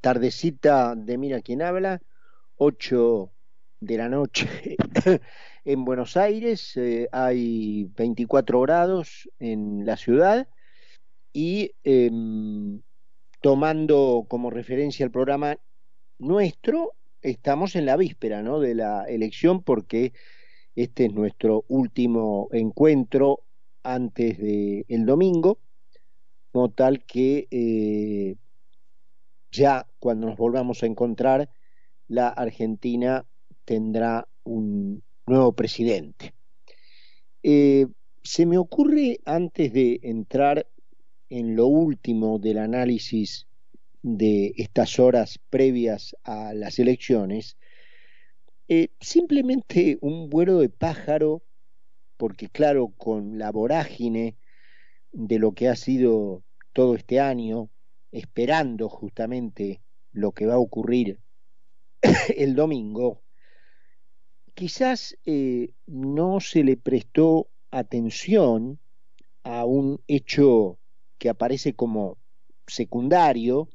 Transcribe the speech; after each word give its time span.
tardecita 0.00 0.94
de 0.94 1.18
Mira 1.18 1.40
quién 1.40 1.62
habla, 1.62 2.00
8 2.56 3.32
de 3.80 3.96
la 3.96 4.08
noche 4.08 4.48
en 5.64 5.84
Buenos 5.84 6.16
Aires, 6.16 6.76
eh, 6.76 7.08
hay 7.10 7.90
24 7.96 8.60
grados 8.60 9.28
en 9.38 9.84
la 9.84 9.96
ciudad 9.96 10.48
y 11.32 11.72
eh, 11.84 12.10
tomando 13.40 14.26
como 14.28 14.50
referencia 14.50 15.04
el 15.04 15.10
programa 15.10 15.58
nuestro, 16.18 16.92
estamos 17.22 17.76
en 17.76 17.86
la 17.86 17.96
víspera 17.96 18.42
¿no? 18.42 18.60
de 18.60 18.74
la 18.74 19.04
elección 19.04 19.62
porque 19.62 20.12
este 20.74 21.06
es 21.06 21.12
nuestro 21.14 21.64
último 21.68 22.48
encuentro 22.52 23.40
antes 23.82 24.38
del 24.38 24.84
el 24.88 25.06
domingo, 25.06 25.58
como 26.52 26.70
tal 26.70 27.04
que 27.04 27.48
eh, 27.50 28.36
ya 29.56 29.86
cuando 29.98 30.28
nos 30.28 30.36
volvamos 30.36 30.82
a 30.82 30.86
encontrar, 30.86 31.48
la 32.08 32.28
Argentina 32.28 33.26
tendrá 33.64 34.28
un 34.44 35.02
nuevo 35.26 35.52
presidente. 35.52 36.34
Eh, 37.42 37.86
se 38.22 38.46
me 38.46 38.58
ocurre, 38.58 39.20
antes 39.24 39.72
de 39.72 40.00
entrar 40.02 40.66
en 41.28 41.56
lo 41.56 41.66
último 41.66 42.38
del 42.38 42.58
análisis 42.58 43.46
de 44.02 44.52
estas 44.56 44.98
horas 44.98 45.40
previas 45.50 46.14
a 46.22 46.54
las 46.54 46.78
elecciones, 46.78 47.56
eh, 48.68 48.88
simplemente 49.00 49.98
un 50.00 50.28
vuelo 50.28 50.58
de 50.58 50.68
pájaro, 50.68 51.42
porque 52.16 52.48
claro, 52.48 52.88
con 52.96 53.38
la 53.38 53.50
vorágine 53.50 54.36
de 55.12 55.38
lo 55.38 55.52
que 55.52 55.68
ha 55.68 55.76
sido 55.76 56.42
todo 56.72 56.94
este 56.94 57.20
año, 57.20 57.70
esperando 58.16 58.88
justamente 58.88 59.82
lo 60.12 60.32
que 60.32 60.46
va 60.46 60.54
a 60.54 60.58
ocurrir 60.58 61.20
el 62.36 62.54
domingo, 62.54 63.22
quizás 64.54 65.18
eh, 65.26 65.74
no 65.86 66.40
se 66.40 66.64
le 66.64 66.78
prestó 66.78 67.48
atención 67.70 68.78
a 69.42 69.66
un 69.66 70.00
hecho 70.08 70.78
que 71.18 71.28
aparece 71.28 71.74
como 71.74 72.16
secundario 72.66 73.68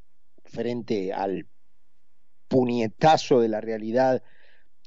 frente 0.43 1.13
al 1.13 1.45
puñetazo 2.47 3.41
de 3.41 3.47
la 3.47 3.61
realidad 3.61 4.23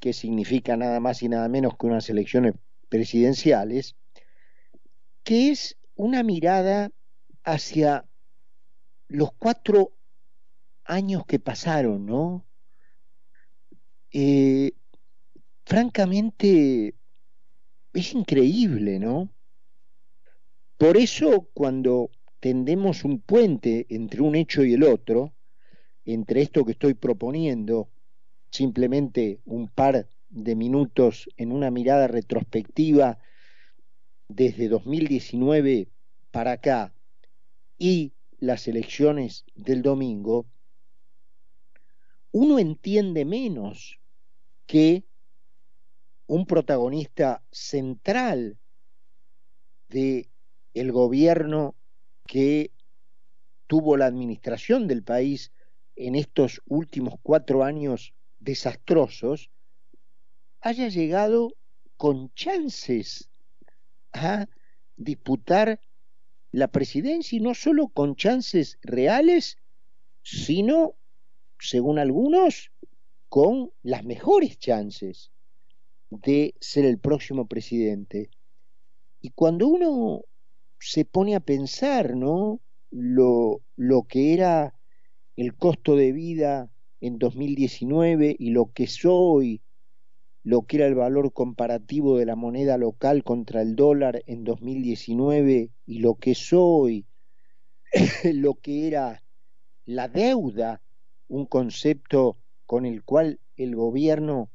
que 0.00 0.12
significa 0.12 0.76
nada 0.76 0.98
más 0.98 1.22
y 1.22 1.28
nada 1.28 1.48
menos 1.48 1.76
que 1.78 1.86
unas 1.86 2.10
elecciones 2.10 2.54
presidenciales, 2.88 3.94
que 5.22 5.50
es 5.52 5.78
una 5.94 6.24
mirada 6.24 6.90
hacia 7.44 8.04
los 9.14 9.32
cuatro 9.32 9.96
años 10.84 11.24
que 11.24 11.38
pasaron, 11.38 12.04
¿no? 12.04 12.44
Eh, 14.10 14.72
francamente, 15.64 16.96
es 17.92 18.12
increíble, 18.12 18.98
¿no? 18.98 19.32
Por 20.76 20.96
eso 20.96 21.48
cuando 21.54 22.10
tendemos 22.40 23.04
un 23.04 23.20
puente 23.20 23.86
entre 23.88 24.20
un 24.20 24.34
hecho 24.34 24.64
y 24.64 24.74
el 24.74 24.82
otro, 24.82 25.32
entre 26.04 26.42
esto 26.42 26.64
que 26.64 26.72
estoy 26.72 26.94
proponiendo, 26.94 27.90
simplemente 28.50 29.40
un 29.44 29.68
par 29.68 30.08
de 30.28 30.56
minutos 30.56 31.28
en 31.36 31.52
una 31.52 31.70
mirada 31.70 32.08
retrospectiva 32.08 33.18
desde 34.26 34.68
2019 34.68 35.88
para 36.32 36.52
acá 36.52 36.92
y 37.78 38.13
las 38.44 38.68
elecciones 38.68 39.44
del 39.54 39.82
domingo, 39.82 40.46
uno 42.32 42.58
entiende 42.58 43.24
menos 43.24 44.00
que 44.66 45.04
un 46.26 46.46
protagonista 46.46 47.42
central 47.50 48.58
de 49.88 50.28
el 50.72 50.92
gobierno 50.92 51.74
que 52.26 52.72
tuvo 53.66 53.96
la 53.96 54.06
administración 54.06 54.88
del 54.88 55.02
país 55.02 55.52
en 55.96 56.14
estos 56.14 56.60
últimos 56.66 57.14
cuatro 57.22 57.62
años 57.62 58.14
desastrosos, 58.40 59.50
haya 60.60 60.88
llegado 60.88 61.54
con 61.96 62.32
chances 62.34 63.30
a 64.12 64.46
disputar 64.96 65.80
la 66.54 66.68
presidencia 66.68 67.36
y 67.36 67.40
no 67.40 67.52
solo 67.52 67.88
con 67.88 68.14
chances 68.14 68.78
reales, 68.82 69.58
sino, 70.22 70.94
según 71.58 71.98
algunos, 71.98 72.70
con 73.28 73.72
las 73.82 74.04
mejores 74.04 74.56
chances 74.58 75.32
de 76.10 76.54
ser 76.60 76.84
el 76.84 76.98
próximo 76.98 77.46
presidente. 77.46 78.30
Y 79.20 79.30
cuando 79.30 79.66
uno 79.66 80.22
se 80.78 81.04
pone 81.04 81.34
a 81.34 81.40
pensar, 81.40 82.14
¿no? 82.14 82.60
Lo, 82.92 83.60
lo 83.74 84.04
que 84.04 84.32
era 84.32 84.74
el 85.34 85.56
costo 85.56 85.96
de 85.96 86.12
vida 86.12 86.70
en 87.00 87.18
2019 87.18 88.36
y 88.38 88.50
lo 88.50 88.70
que 88.72 88.84
es 88.84 89.00
hoy, 89.04 89.60
lo 90.44 90.66
que 90.66 90.76
era 90.76 90.86
el 90.86 90.94
valor 90.94 91.32
comparativo 91.32 92.18
de 92.18 92.26
la 92.26 92.36
moneda 92.36 92.76
local 92.76 93.24
contra 93.24 93.62
el 93.62 93.76
dólar 93.76 94.22
en 94.26 94.44
2019 94.44 95.70
y 95.86 95.98
lo 96.00 96.16
que 96.16 96.32
es 96.32 96.52
hoy, 96.52 97.06
lo 98.24 98.54
que 98.54 98.86
era 98.86 99.22
la 99.86 100.06
deuda, 100.08 100.82
un 101.28 101.46
concepto 101.46 102.36
con 102.66 102.84
el 102.84 103.02
cual 103.02 103.40
el 103.56 103.74
gobierno 103.74 104.50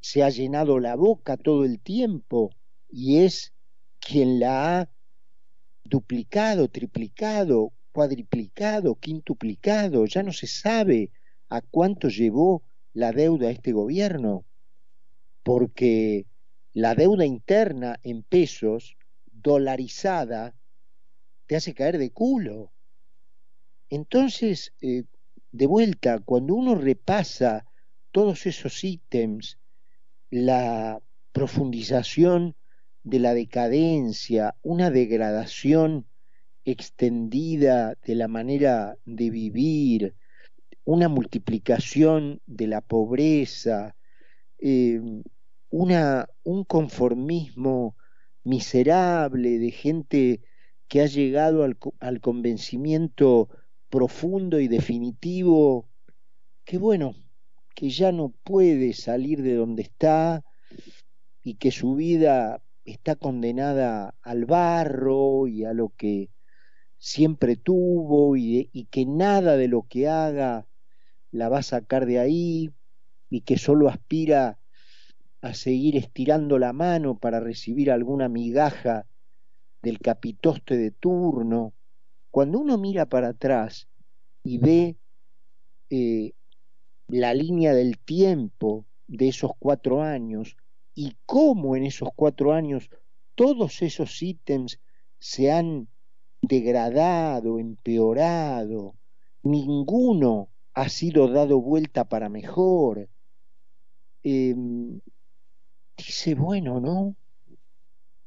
se 0.00 0.24
ha 0.24 0.28
llenado 0.28 0.80
la 0.80 0.96
boca 0.96 1.36
todo 1.36 1.64
el 1.64 1.80
tiempo 1.80 2.50
y 2.90 3.18
es 3.18 3.52
quien 4.00 4.40
la 4.40 4.80
ha 4.80 4.90
duplicado, 5.84 6.68
triplicado, 6.68 7.72
cuadriplicado, 7.92 8.96
quintuplicado, 8.96 10.04
ya 10.06 10.24
no 10.24 10.32
se 10.32 10.48
sabe 10.48 11.10
a 11.48 11.60
cuánto 11.60 12.08
llevó 12.08 12.64
la 12.92 13.12
deuda 13.12 13.48
a 13.48 13.52
este 13.52 13.72
gobierno, 13.72 14.44
porque 15.46 16.26
la 16.72 16.96
deuda 16.96 17.24
interna 17.24 18.00
en 18.02 18.24
pesos, 18.24 18.96
dolarizada, 19.30 20.56
te 21.46 21.54
hace 21.54 21.72
caer 21.72 21.98
de 21.98 22.10
culo. 22.10 22.72
Entonces, 23.88 24.72
eh, 24.80 25.04
de 25.52 25.66
vuelta, 25.68 26.18
cuando 26.18 26.56
uno 26.56 26.74
repasa 26.74 27.64
todos 28.10 28.44
esos 28.46 28.82
ítems, 28.82 29.60
la 30.30 31.00
profundización 31.30 32.56
de 33.04 33.20
la 33.20 33.32
decadencia, 33.32 34.56
una 34.62 34.90
degradación 34.90 36.08
extendida 36.64 37.96
de 38.04 38.16
la 38.16 38.26
manera 38.26 38.98
de 39.04 39.30
vivir, 39.30 40.16
una 40.82 41.08
multiplicación 41.08 42.40
de 42.46 42.66
la 42.66 42.80
pobreza, 42.80 43.94
eh, 44.58 45.00
una, 45.70 46.28
un 46.44 46.64
conformismo 46.64 47.96
miserable 48.44 49.58
de 49.58 49.70
gente 49.70 50.42
que 50.88 51.02
ha 51.02 51.06
llegado 51.06 51.64
al, 51.64 51.76
al 52.00 52.20
convencimiento 52.20 53.48
profundo 53.90 54.60
y 54.60 54.68
definitivo 54.68 55.88
que 56.66 56.78
bueno, 56.78 57.14
que 57.74 57.90
ya 57.90 58.10
no 58.10 58.30
puede 58.42 58.92
salir 58.92 59.42
de 59.42 59.54
donde 59.54 59.82
está 59.82 60.44
y 61.42 61.54
que 61.54 61.70
su 61.70 61.94
vida 61.94 62.60
está 62.84 63.14
condenada 63.14 64.16
al 64.22 64.46
barro 64.46 65.46
y 65.46 65.64
a 65.64 65.72
lo 65.72 65.90
que 65.90 66.30
siempre 66.98 67.56
tuvo 67.56 68.36
y, 68.36 68.68
y, 68.72 68.86
que 68.86 69.06
nada 69.06 69.56
de 69.56 69.68
lo 69.68 69.82
que 69.82 70.08
haga 70.08 70.66
la 71.30 71.48
va 71.48 71.58
a 71.58 71.62
sacar 71.62 72.04
de 72.04 72.18
ahí 72.18 72.72
y 73.30 73.42
que 73.42 73.58
solo 73.58 73.88
aspira 73.88 74.58
a 75.40 75.54
seguir 75.54 75.96
estirando 75.96 76.58
la 76.58 76.72
mano 76.72 77.18
para 77.18 77.40
recibir 77.40 77.90
alguna 77.90 78.28
migaja 78.28 79.06
del 79.82 79.98
capitoste 79.98 80.76
de 80.76 80.90
turno. 80.90 81.72
Cuando 82.30 82.58
uno 82.58 82.78
mira 82.78 83.06
para 83.06 83.28
atrás 83.28 83.88
y 84.42 84.58
ve 84.58 84.96
eh, 85.90 86.32
la 87.08 87.34
línea 87.34 87.72
del 87.74 87.98
tiempo 87.98 88.84
de 89.06 89.28
esos 89.28 89.52
cuatro 89.58 90.02
años 90.02 90.56
y 90.94 91.16
cómo 91.26 91.76
en 91.76 91.84
esos 91.84 92.08
cuatro 92.16 92.52
años 92.52 92.90
todos 93.34 93.82
esos 93.82 94.22
ítems 94.22 94.80
se 95.18 95.52
han 95.52 95.88
degradado, 96.42 97.58
empeorado, 97.58 98.94
ninguno 99.42 100.48
ha 100.74 100.88
sido 100.88 101.28
dado 101.28 101.60
vuelta 101.60 102.08
para 102.08 102.28
mejor. 102.28 103.08
Eh, 104.24 104.54
dice, 105.96 106.34
bueno, 106.34 106.80
¿no? 106.80 107.16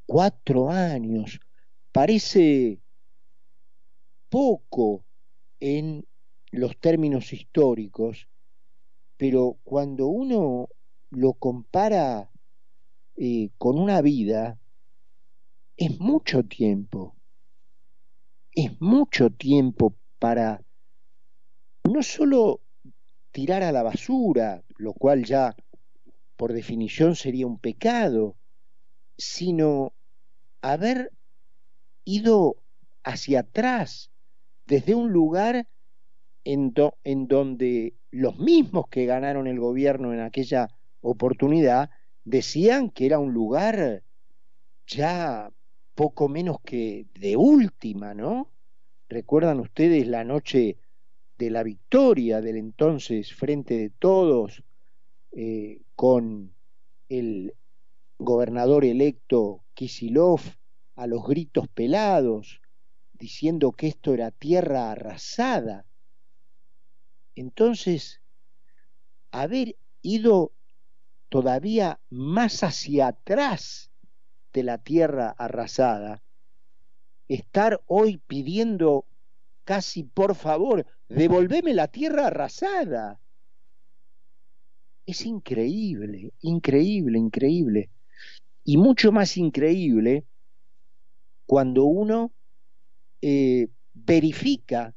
Cuatro 0.05 0.69
años, 0.69 1.39
parece 1.91 2.79
poco 4.29 5.03
en 5.59 6.05
los 6.51 6.77
términos 6.79 7.31
históricos, 7.33 8.27
pero 9.17 9.57
cuando 9.63 10.07
uno 10.07 10.69
lo 11.11 11.33
compara 11.33 12.31
eh, 13.17 13.49
con 13.57 13.77
una 13.77 14.01
vida, 14.01 14.57
es 15.77 15.99
mucho 15.99 16.43
tiempo, 16.43 17.15
es 18.51 18.79
mucho 18.81 19.29
tiempo 19.29 19.95
para 20.17 20.63
no 21.83 22.03
solo 22.03 22.61
tirar 23.31 23.63
a 23.63 23.71
la 23.71 23.83
basura, 23.83 24.63
lo 24.77 24.93
cual 24.93 25.23
ya 25.23 25.55
por 26.39 26.53
definición 26.53 27.17
sería 27.17 27.45
un 27.45 27.59
pecado, 27.59 28.37
sino 29.17 29.91
haber 30.61 31.11
ido 32.05 32.55
hacia 33.03 33.41
atrás, 33.41 34.09
desde 34.65 34.95
un 34.95 35.11
lugar 35.11 35.67
en, 36.45 36.73
en, 37.03 37.27
donde 37.27 37.93
los 38.09 38.39
mismos 38.39 38.87
que 38.87 39.05
ganaron 39.05 39.47
el 39.47 39.59
gobierno 39.59 40.13
en 40.13 40.21
aquella 40.21 40.69
oportunidad 41.01 41.89
decían 42.23 42.89
que 42.89 43.07
era 43.07 43.19
un 43.19 43.33
lugar 43.33 44.03
ya 44.87 45.51
poco 45.93 46.29
menos 46.29 46.61
que 46.61 47.05
de 47.15 47.35
última, 47.35 48.13
¿no? 48.13 48.49
¿Recuerdan 49.09 49.59
ustedes 49.59 50.07
la 50.07 50.23
noche 50.23 50.77
de 51.37 51.49
la 51.49 51.63
victoria 51.63 52.39
del 52.39 52.55
entonces 52.55 53.35
Frente 53.35 53.77
de 53.77 53.89
Todos 53.89 54.63
eh, 55.31 55.81
con 55.95 56.53
el 57.07 57.53
gobernador 58.17 58.85
electo 58.85 59.63
Kisilov 59.73 60.41
a 60.95 61.07
los 61.07 61.25
gritos 61.25 61.67
pelados, 61.69 62.61
diciendo 63.13 63.71
que 63.71 63.87
esto 63.87 64.13
era 64.13 64.31
tierra 64.31 64.91
arrasada. 64.91 65.85
Entonces, 67.35 68.21
haber 69.31 69.77
ido 70.01 70.51
todavía 71.29 71.99
más 72.09 72.63
hacia 72.63 73.07
atrás 73.07 73.91
de 74.51 74.63
la 74.63 74.77
tierra 74.79 75.29
arrasada, 75.37 76.21
estar 77.27 77.81
hoy 77.85 78.17
pidiendo 78.17 79.05
casi 79.63 80.03
por 80.03 80.33
favor, 80.35 80.85
devolveme 81.07 81.73
la 81.73 81.87
tierra 81.87 82.27
arrasada. 82.27 83.19
Es 85.09 85.25
increíble, 85.25 86.33
increíble, 86.41 87.17
increíble. 87.17 87.89
Y 88.63 88.77
mucho 88.77 89.11
más 89.11 89.37
increíble 89.37 90.23
cuando 91.47 91.85
uno 91.85 92.31
eh, 93.19 93.69
verifica 93.95 94.93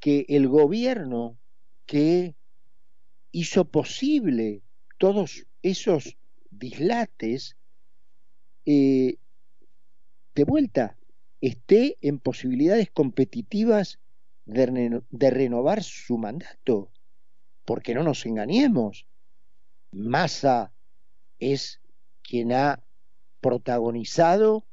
que 0.00 0.26
el 0.28 0.48
gobierno 0.48 1.38
que 1.86 2.34
hizo 3.30 3.64
posible 3.66 4.62
todos 4.98 5.46
esos 5.62 6.16
dislates, 6.50 7.56
eh, 8.66 9.18
de 10.34 10.44
vuelta, 10.44 10.98
esté 11.40 11.96
en 12.00 12.18
posibilidades 12.18 12.90
competitivas 12.90 14.00
de, 14.46 15.00
de, 15.10 15.30
renovar 15.30 15.84
su 15.84 16.18
mandato. 16.18 16.90
Porque 17.64 17.94
no 17.94 18.02
nos 18.02 18.26
engañemos, 18.26 19.06
Massa 19.92 20.72
es 21.38 21.80
quien 22.22 22.52
ha 22.52 22.82
protagonizado 23.40 24.64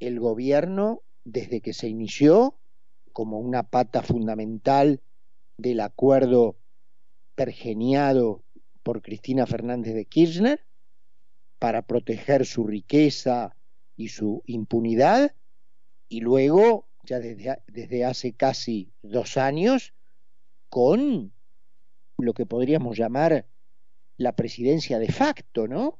el 0.00 0.20
gobierno 0.20 1.02
desde 1.24 1.60
que 1.60 1.72
se 1.72 1.88
inició 1.88 2.58
como 3.12 3.38
una 3.38 3.62
pata 3.62 4.02
fundamental 4.02 5.00
del 5.56 5.80
acuerdo 5.80 6.56
pergeniado 7.34 8.42
por 8.82 9.02
Cristina 9.02 9.46
Fernández 9.46 9.94
de 9.94 10.04
Kirchner 10.04 10.64
para 11.58 11.82
proteger 11.82 12.46
su 12.46 12.66
riqueza 12.66 13.56
y 13.96 14.08
su 14.08 14.42
impunidad. 14.46 15.34
Y 16.08 16.20
luego, 16.20 16.86
ya 17.02 17.18
desde, 17.18 17.58
desde 17.66 18.04
hace 18.04 18.32
casi 18.32 18.92
dos 19.02 19.36
años, 19.36 19.94
con 20.68 21.32
lo 22.18 22.34
que 22.34 22.46
podríamos 22.46 22.96
llamar 22.96 23.46
la 24.16 24.34
presidencia 24.34 24.98
de 24.98 25.12
facto, 25.12 25.68
¿no? 25.68 25.98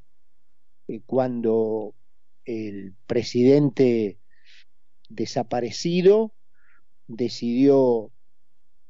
Eh, 0.89 1.01
cuando 1.05 1.95
el 2.45 2.95
presidente 3.07 4.19
desaparecido 5.09 6.33
decidió, 7.07 8.11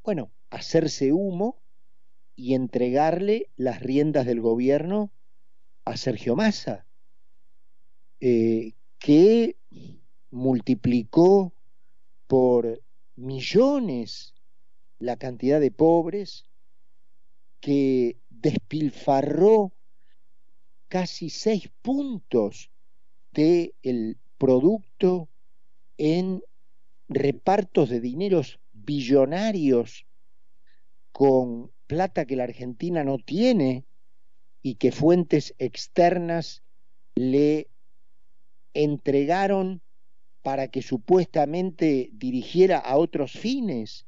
bueno, 0.05 0.31
hacerse 0.50 1.12
humo 1.12 1.61
y 2.34 2.55
entregarle 2.55 3.50
las 3.56 3.81
riendas 3.81 4.26
del 4.26 4.40
gobierno 4.40 5.11
a 5.84 5.96
Sergio 5.96 6.37
Massa, 6.37 6.87
eh, 8.20 8.75
que 8.99 9.56
multiplicó 10.31 11.52
por 12.26 12.82
millones 13.14 14.34
la 14.99 15.17
cantidad 15.17 15.61
de 15.61 15.70
pobres, 15.70 16.46
que 17.61 18.19
despilfarró 18.46 19.72
casi 20.87 21.31
seis 21.31 21.69
puntos 21.82 22.70
del 23.32 23.75
el 23.82 24.19
producto 24.38 25.28
en 25.98 26.44
repartos 27.08 27.88
de 27.88 28.00
dineros 28.00 28.60
billonarios 28.72 30.06
con 31.10 31.72
plata 31.88 32.25
que 32.25 32.37
la 32.37 32.44
Argentina 32.44 33.02
no 33.02 33.19
tiene 33.19 33.84
y 34.62 34.76
que 34.76 34.93
fuentes 34.93 35.54
externas 35.58 36.62
le 37.16 37.69
entregaron 38.75 39.81
para 40.43 40.69
que 40.69 40.82
supuestamente 40.82 42.10
dirigiera 42.12 42.78
a 42.78 42.96
otros 42.96 43.32
fines 43.32 44.06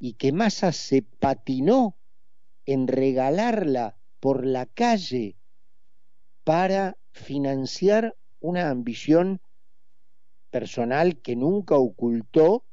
y 0.00 0.14
que 0.14 0.32
Massa 0.32 0.72
se 0.72 1.02
patinó 1.02 1.97
en 2.68 2.86
regalarla 2.86 3.96
por 4.20 4.44
la 4.44 4.66
calle 4.66 5.36
para 6.44 6.98
financiar 7.12 8.14
una 8.40 8.68
ambición 8.68 9.40
personal 10.50 11.16
que 11.16 11.34
nunca 11.34 11.76
ocultó 11.76 12.66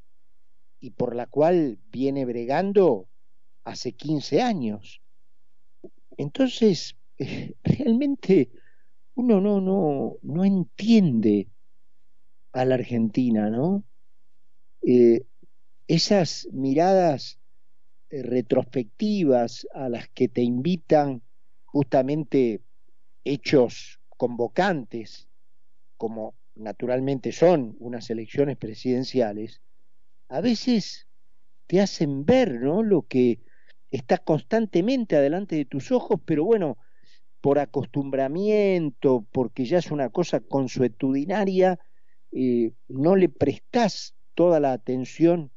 y 0.82 0.90
por 0.90 1.16
la 1.16 1.28
cual 1.28 1.80
viene 1.94 2.26
bregando 2.26 3.08
hace 3.64 3.94
15 3.94 4.42
años. 4.42 5.02
Entonces, 6.18 6.98
realmente 7.64 8.52
uno 9.14 9.40
no, 9.40 9.62
no, 9.62 10.18
no 10.24 10.44
entiende 10.44 11.48
a 12.52 12.66
la 12.66 12.76
Argentina, 12.76 13.50
¿no? 13.50 13.86
Eh, 14.82 15.26
esas 15.88 16.50
miradas 16.52 17.40
retrospectivas 18.10 19.68
a 19.74 19.90
las 19.90 20.10
que 20.10 20.28
te 20.28 20.42
invitan 20.42 21.22
justamente 21.66 22.62
hechos 23.24 24.00
convocantes, 24.10 25.28
como 25.98 26.36
naturalmente 26.56 27.32
son 27.32 27.76
unas 27.80 28.10
elecciones 28.10 28.58
presidenciales, 28.58 29.62
a 30.30 30.42
veces 30.42 31.08
te 31.68 31.82
hacen 31.82 32.26
ver 32.26 32.62
¿no? 32.62 32.84
lo 32.84 33.04
que 33.04 33.40
está 33.92 34.18
constantemente 34.18 35.16
adelante 35.16 35.56
de 35.56 35.66
tus 35.66 35.92
ojos, 35.92 36.20
pero 36.26 36.46
bueno, 36.46 36.78
por 37.42 37.60
acostumbramiento, 37.60 39.26
porque 39.32 39.66
ya 39.66 39.78
es 39.78 39.92
una 39.92 40.10
cosa 40.10 40.40
consuetudinaria, 40.40 41.80
eh, 42.32 42.74
no 42.88 43.16
le 43.16 43.30
prestás 43.30 44.16
toda 44.34 44.60
la 44.60 44.74
atención 44.74 45.52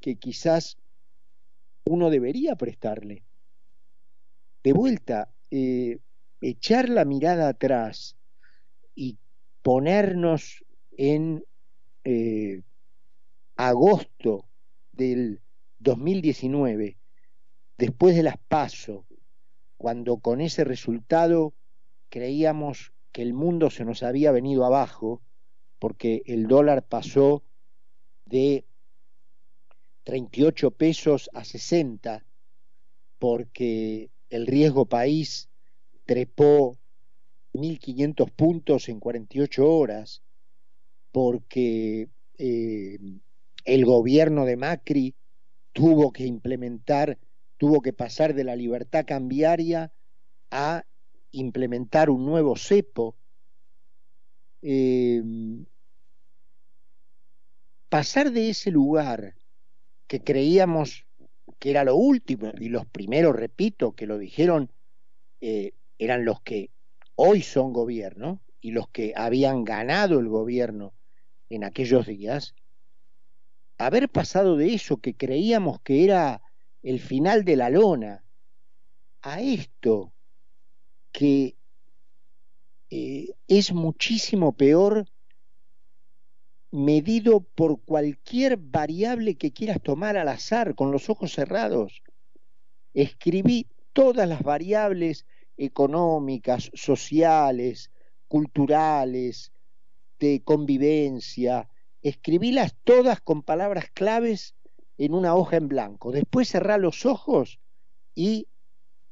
que 0.00 0.16
quizás 0.16 0.78
uno 1.84 2.10
debería 2.10 2.56
prestarle. 2.56 3.24
De 4.62 4.72
vuelta, 4.72 5.30
eh, 5.50 5.98
echar 6.40 6.88
la 6.88 7.04
mirada 7.04 7.48
atrás 7.48 8.16
y 8.94 9.18
ponernos 9.62 10.64
en 10.96 11.44
eh, 12.04 12.62
agosto 13.56 14.46
del 14.92 15.40
2019, 15.80 16.96
después 17.78 18.14
de 18.14 18.22
las 18.22 18.38
PASO, 18.38 19.04
cuando 19.76 20.18
con 20.18 20.40
ese 20.40 20.64
resultado 20.64 21.54
creíamos 22.08 22.92
que 23.10 23.22
el 23.22 23.34
mundo 23.34 23.70
se 23.70 23.84
nos 23.84 24.02
había 24.02 24.30
venido 24.32 24.64
abajo, 24.64 25.20
porque 25.78 26.22
el 26.26 26.46
dólar 26.46 26.84
pasó 26.84 27.42
de 28.26 28.64
38 30.04 30.70
pesos 30.72 31.30
a 31.32 31.44
60, 31.44 32.24
porque 33.18 34.10
el 34.30 34.46
riesgo 34.46 34.86
país 34.86 35.48
trepó 36.06 36.76
1.500 37.52 38.30
puntos 38.30 38.88
en 38.88 38.98
48 38.98 39.68
horas, 39.68 40.22
porque 41.12 42.08
eh, 42.38 42.98
el 43.64 43.84
gobierno 43.84 44.44
de 44.44 44.56
Macri 44.56 45.14
tuvo 45.72 46.12
que 46.12 46.24
implementar, 46.26 47.18
tuvo 47.56 47.80
que 47.80 47.92
pasar 47.92 48.34
de 48.34 48.44
la 48.44 48.56
libertad 48.56 49.04
cambiaria 49.06 49.92
a 50.50 50.84
implementar 51.30 52.10
un 52.10 52.26
nuevo 52.26 52.56
cepo. 52.56 53.14
Eh, 54.62 55.22
pasar 57.88 58.32
de 58.32 58.50
ese 58.50 58.70
lugar 58.70 59.34
que 60.12 60.20
creíamos 60.20 61.06
que 61.58 61.70
era 61.70 61.84
lo 61.84 61.96
último, 61.96 62.52
y 62.60 62.68
los 62.68 62.84
primeros, 62.84 63.34
repito, 63.34 63.92
que 63.92 64.06
lo 64.06 64.18
dijeron, 64.18 64.70
eh, 65.40 65.72
eran 65.96 66.26
los 66.26 66.42
que 66.42 66.68
hoy 67.14 67.40
son 67.40 67.72
gobierno 67.72 68.42
y 68.60 68.72
los 68.72 68.88
que 68.90 69.14
habían 69.16 69.64
ganado 69.64 70.18
el 70.18 70.28
gobierno 70.28 70.92
en 71.48 71.64
aquellos 71.64 72.06
días, 72.06 72.54
haber 73.78 74.10
pasado 74.10 74.58
de 74.58 74.74
eso 74.74 74.98
que 74.98 75.14
creíamos 75.14 75.80
que 75.80 76.04
era 76.04 76.42
el 76.82 77.00
final 77.00 77.46
de 77.46 77.56
la 77.56 77.70
lona 77.70 78.22
a 79.22 79.40
esto 79.40 80.12
que 81.10 81.56
eh, 82.90 83.28
es 83.48 83.72
muchísimo 83.72 84.52
peor 84.52 85.06
medido 86.72 87.40
por 87.40 87.80
cualquier 87.82 88.56
variable 88.56 89.36
que 89.36 89.52
quieras 89.52 89.80
tomar 89.80 90.16
al 90.16 90.28
azar, 90.28 90.74
con 90.74 90.90
los 90.90 91.10
ojos 91.10 91.32
cerrados. 91.32 92.02
Escribí 92.94 93.68
todas 93.92 94.28
las 94.28 94.42
variables 94.42 95.26
económicas, 95.56 96.70
sociales, 96.74 97.92
culturales, 98.26 99.52
de 100.18 100.42
convivencia, 100.42 101.68
escribílas 102.00 102.74
todas 102.84 103.20
con 103.20 103.42
palabras 103.42 103.90
claves 103.92 104.54
en 104.96 105.14
una 105.14 105.34
hoja 105.34 105.56
en 105.56 105.68
blanco. 105.68 106.10
Después 106.10 106.48
cerrá 106.48 106.78
los 106.78 107.04
ojos 107.06 107.60
y 108.14 108.48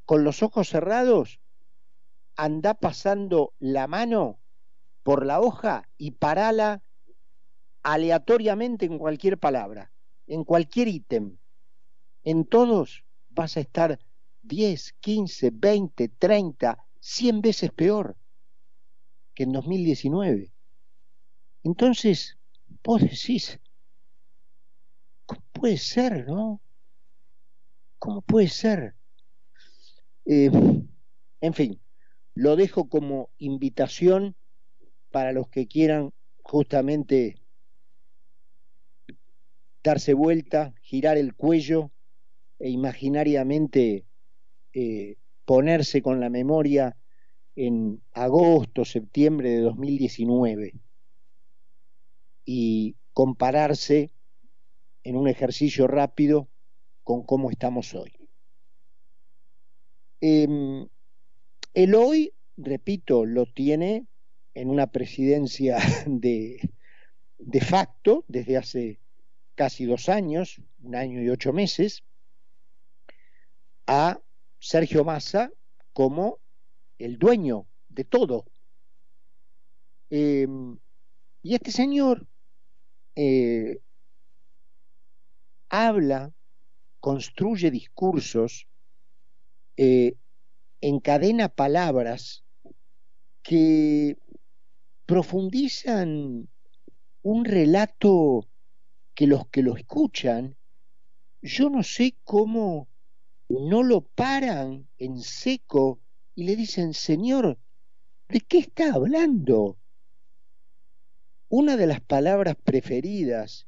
con 0.07 0.25
los 0.25 0.43
ojos 0.43 0.69
cerrados 0.69 1.41
anda 2.37 2.75
pasando 2.75 3.53
la 3.59 3.87
mano 3.87 4.39
por 5.03 5.27
la 5.27 5.41
hoja 5.41 5.89
y 5.99 6.13
parala 6.13 6.83
aleatoriamente 7.83 8.87
en 8.87 8.99
cualquier 8.99 9.39
palabra, 9.39 9.93
en 10.27 10.45
cualquier 10.45 10.89
ítem. 10.89 11.37
En 12.23 12.45
todos 12.45 13.05
vas 13.31 13.57
a 13.57 13.61
estar 13.61 13.99
10, 14.43 14.95
15, 15.01 15.51
20, 15.53 16.09
30, 16.09 16.79
100 17.01 17.41
veces 17.41 17.71
peor 17.73 18.17
que 19.35 19.45
en 19.45 19.53
2019. 19.53 20.53
Entonces, 21.63 22.39
vos 22.83 23.03
decís, 23.03 23.61
¿cómo 25.27 25.43
puede 25.53 25.77
ser, 25.77 26.27
no? 26.27 26.61
¿Cómo 27.99 28.23
puede 28.23 28.49
ser? 28.49 28.95
Eh, 30.25 30.51
en 31.41 31.55
fin, 31.55 31.81
lo 32.35 32.57
dejo 32.57 32.89
como 32.89 33.31
invitación 33.39 34.37
para 35.11 35.33
los 35.33 35.49
que 35.49 35.67
quieran 35.67 36.13
justamente 36.43 37.40
darse 39.83 40.15
vuelta, 40.15 40.75
girar 40.83 41.17
el 41.17 41.35
cuello 41.35 41.91
e 42.59 42.71
imaginariamente 42.71 44.05
eh, 44.73 45.17
ponerse 45.45 46.03
con 46.03 46.21
la 46.21 46.31
memoria 46.31 46.97
en 47.57 48.03
agosto, 48.13 48.85
septiembre 48.85 49.51
de 49.51 49.61
2019 49.61 50.75
y 52.45 52.97
compararse 53.13 54.11
en 55.03 55.17
un 55.17 55.29
ejercicio 55.29 55.87
rápido 55.87 56.49
con 57.03 57.25
cómo 57.25 57.51
estamos 57.51 57.95
hoy. 57.95 58.13
Em, 60.21 60.87
el 61.75 61.95
hoy, 61.95 62.33
repito, 62.57 63.25
lo 63.25 63.47
tiene 63.47 64.07
en 64.55 64.69
una 64.69 64.89
presidencia 64.89 65.79
de, 66.07 66.61
de 67.39 67.61
facto 67.61 68.25
desde 68.29 68.57
hace 68.57 69.00
casi 69.61 69.85
dos 69.85 70.09
años, 70.09 70.59
un 70.83 70.95
año 70.95 71.21
y 71.21 71.29
ocho 71.29 71.53
meses, 71.53 72.03
a 73.87 74.19
Sergio 74.59 75.05
Massa 75.05 75.53
como 75.93 76.39
el 76.99 77.19
dueño 77.19 77.67
de 77.91 78.05
todo. 78.05 78.47
Em, 80.09 80.79
y 81.43 81.55
este 81.55 81.73
señor 81.73 82.27
eh, 83.17 83.83
habla, 85.69 86.33
construye 86.99 87.71
discursos, 87.71 88.67
eh, 89.77 90.15
encadena 90.81 91.51
palabras 91.51 92.45
que 93.43 94.17
profundizan 95.05 96.49
un 97.21 97.45
relato 97.45 98.50
que 99.21 99.27
los 99.27 99.47
que 99.49 99.61
lo 99.61 99.77
escuchan, 99.77 100.57
yo 101.43 101.69
no 101.69 101.83
sé 101.83 102.15
cómo 102.25 102.89
no 103.51 103.83
lo 103.83 104.01
paran 104.01 104.89
en 104.97 105.21
seco 105.21 106.01
y 106.35 106.45
le 106.45 106.57
dicen, 106.57 106.95
Señor, 106.95 107.59
¿de 108.31 108.41
qué 108.41 108.57
está 108.61 108.95
hablando? 108.95 109.77
Una 111.51 111.77
de 111.77 111.87
las 111.87 112.01
palabras 112.01 112.57
preferidas 112.65 113.67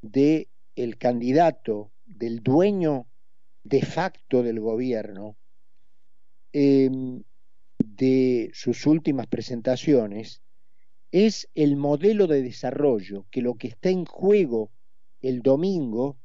de 0.00 0.48
el 0.76 0.96
candidato, 0.96 1.90
del 2.06 2.40
dueño 2.40 3.08
de 3.64 3.82
facto 3.84 4.44
del 4.44 4.60
gobierno, 4.60 5.36
em, 6.52 7.24
de 7.80 8.52
sus 8.54 8.86
últimas 8.86 9.26
presentaciones, 9.26 10.40
es 11.12 11.50
el 11.54 11.76
modelo 11.76 12.26
de 12.26 12.42
desarrollo, 12.42 13.26
que 13.30 13.42
lo 13.42 13.54
que 13.54 13.68
está 13.68 13.90
en 13.90 14.06
juego 14.06 14.70
el 15.20 15.42
domingo 15.42 16.16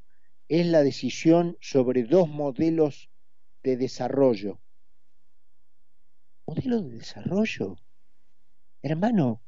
es 0.48 0.66
la 0.66 0.82
decisión 0.82 1.58
sobre 1.60 2.04
dos 2.04 2.30
modelos 2.30 3.10
de 3.64 3.76
desarrollo. 3.76 4.60
¿Modelo 6.48 6.82
de 6.82 6.98
desarrollo? 6.98 7.78
Hermano, 8.82 9.42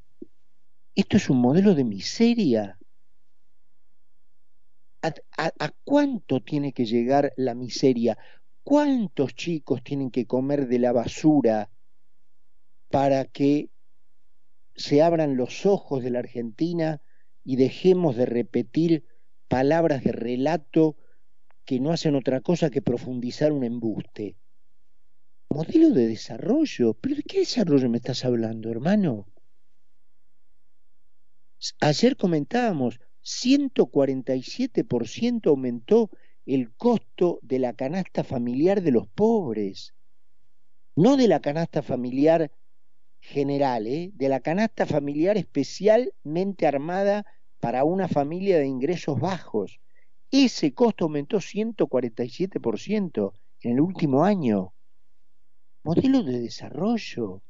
esto 0.94 1.16
es 1.16 1.30
un 1.30 1.38
modelo 1.40 1.74
de 1.74 1.86
miseria. 1.86 2.78
¿A, 5.02 5.72
cuánto 5.86 6.42
tiene 6.42 6.74
que 6.74 6.86
llegar 6.86 7.32
la 7.38 7.56
miseria? 7.56 8.18
¿Cuántos 8.64 9.34
chicos 9.34 9.82
tienen 9.82 10.12
que 10.12 10.28
comer 10.28 10.68
de 10.68 10.80
la 10.80 10.92
basura 10.92 11.70
para 12.90 13.24
que 13.24 13.70
se 14.80 15.02
abran 15.02 15.36
los 15.36 15.66
ojos 15.66 16.02
de 16.04 16.10
la 16.10 16.20
Argentina 16.20 17.02
y 17.44 17.58
dejemos 17.58 18.16
de 18.16 18.26
repetir 18.26 19.04
palabras 19.50 20.06
de 20.06 20.14
relato 20.14 20.96
que 21.66 21.82
no 21.82 21.92
hacen 21.92 22.16
otra 22.16 22.40
cosa 22.40 22.70
que 22.70 22.82
profundizar 22.82 23.52
un 23.52 23.66
embuste. 23.66 24.38
Modelo 25.50 25.90
de 25.90 26.08
desarrollo. 26.08 26.94
¿Pero 26.94 27.18
de 27.18 27.24
qué 27.24 27.40
desarrollo 27.40 27.90
me 27.90 27.98
estás 27.98 28.24
hablando, 28.24 28.72
hermano? 28.72 29.28
Ayer 31.82 32.16
comentábamos, 32.16 33.02
147% 33.22 35.50
aumentó 35.50 36.10
el 36.46 36.72
costo 36.72 37.40
de 37.42 37.60
la 37.60 37.74
canasta 37.74 38.24
familiar 38.24 38.82
de 38.82 38.92
los 38.92 39.10
pobres, 39.10 39.94
no 40.96 41.18
de 41.18 41.28
la 41.28 41.42
canasta 41.42 41.82
familiar 41.82 42.50
general, 43.20 43.88
¿eh? 43.88 44.12
de 44.14 44.30
la 44.30 44.40
canasta 44.40 44.86
familiar 44.86 45.38
especialmente 45.38 46.66
armada 46.66 47.26
para 47.60 47.84
una 47.84 48.08
familia 48.08 48.58
de 48.58 48.68
ingresos 48.68 49.20
bajos. 49.20 49.80
Ese 50.32 50.74
costo 50.74 51.06
aumentó 51.06 51.38
147% 51.38 53.34
en 53.62 53.72
el 53.72 53.82
último 53.82 54.24
año. 54.24 54.74
Modelo 55.84 56.24
de 56.24 56.40
desarrollo. 56.40 57.42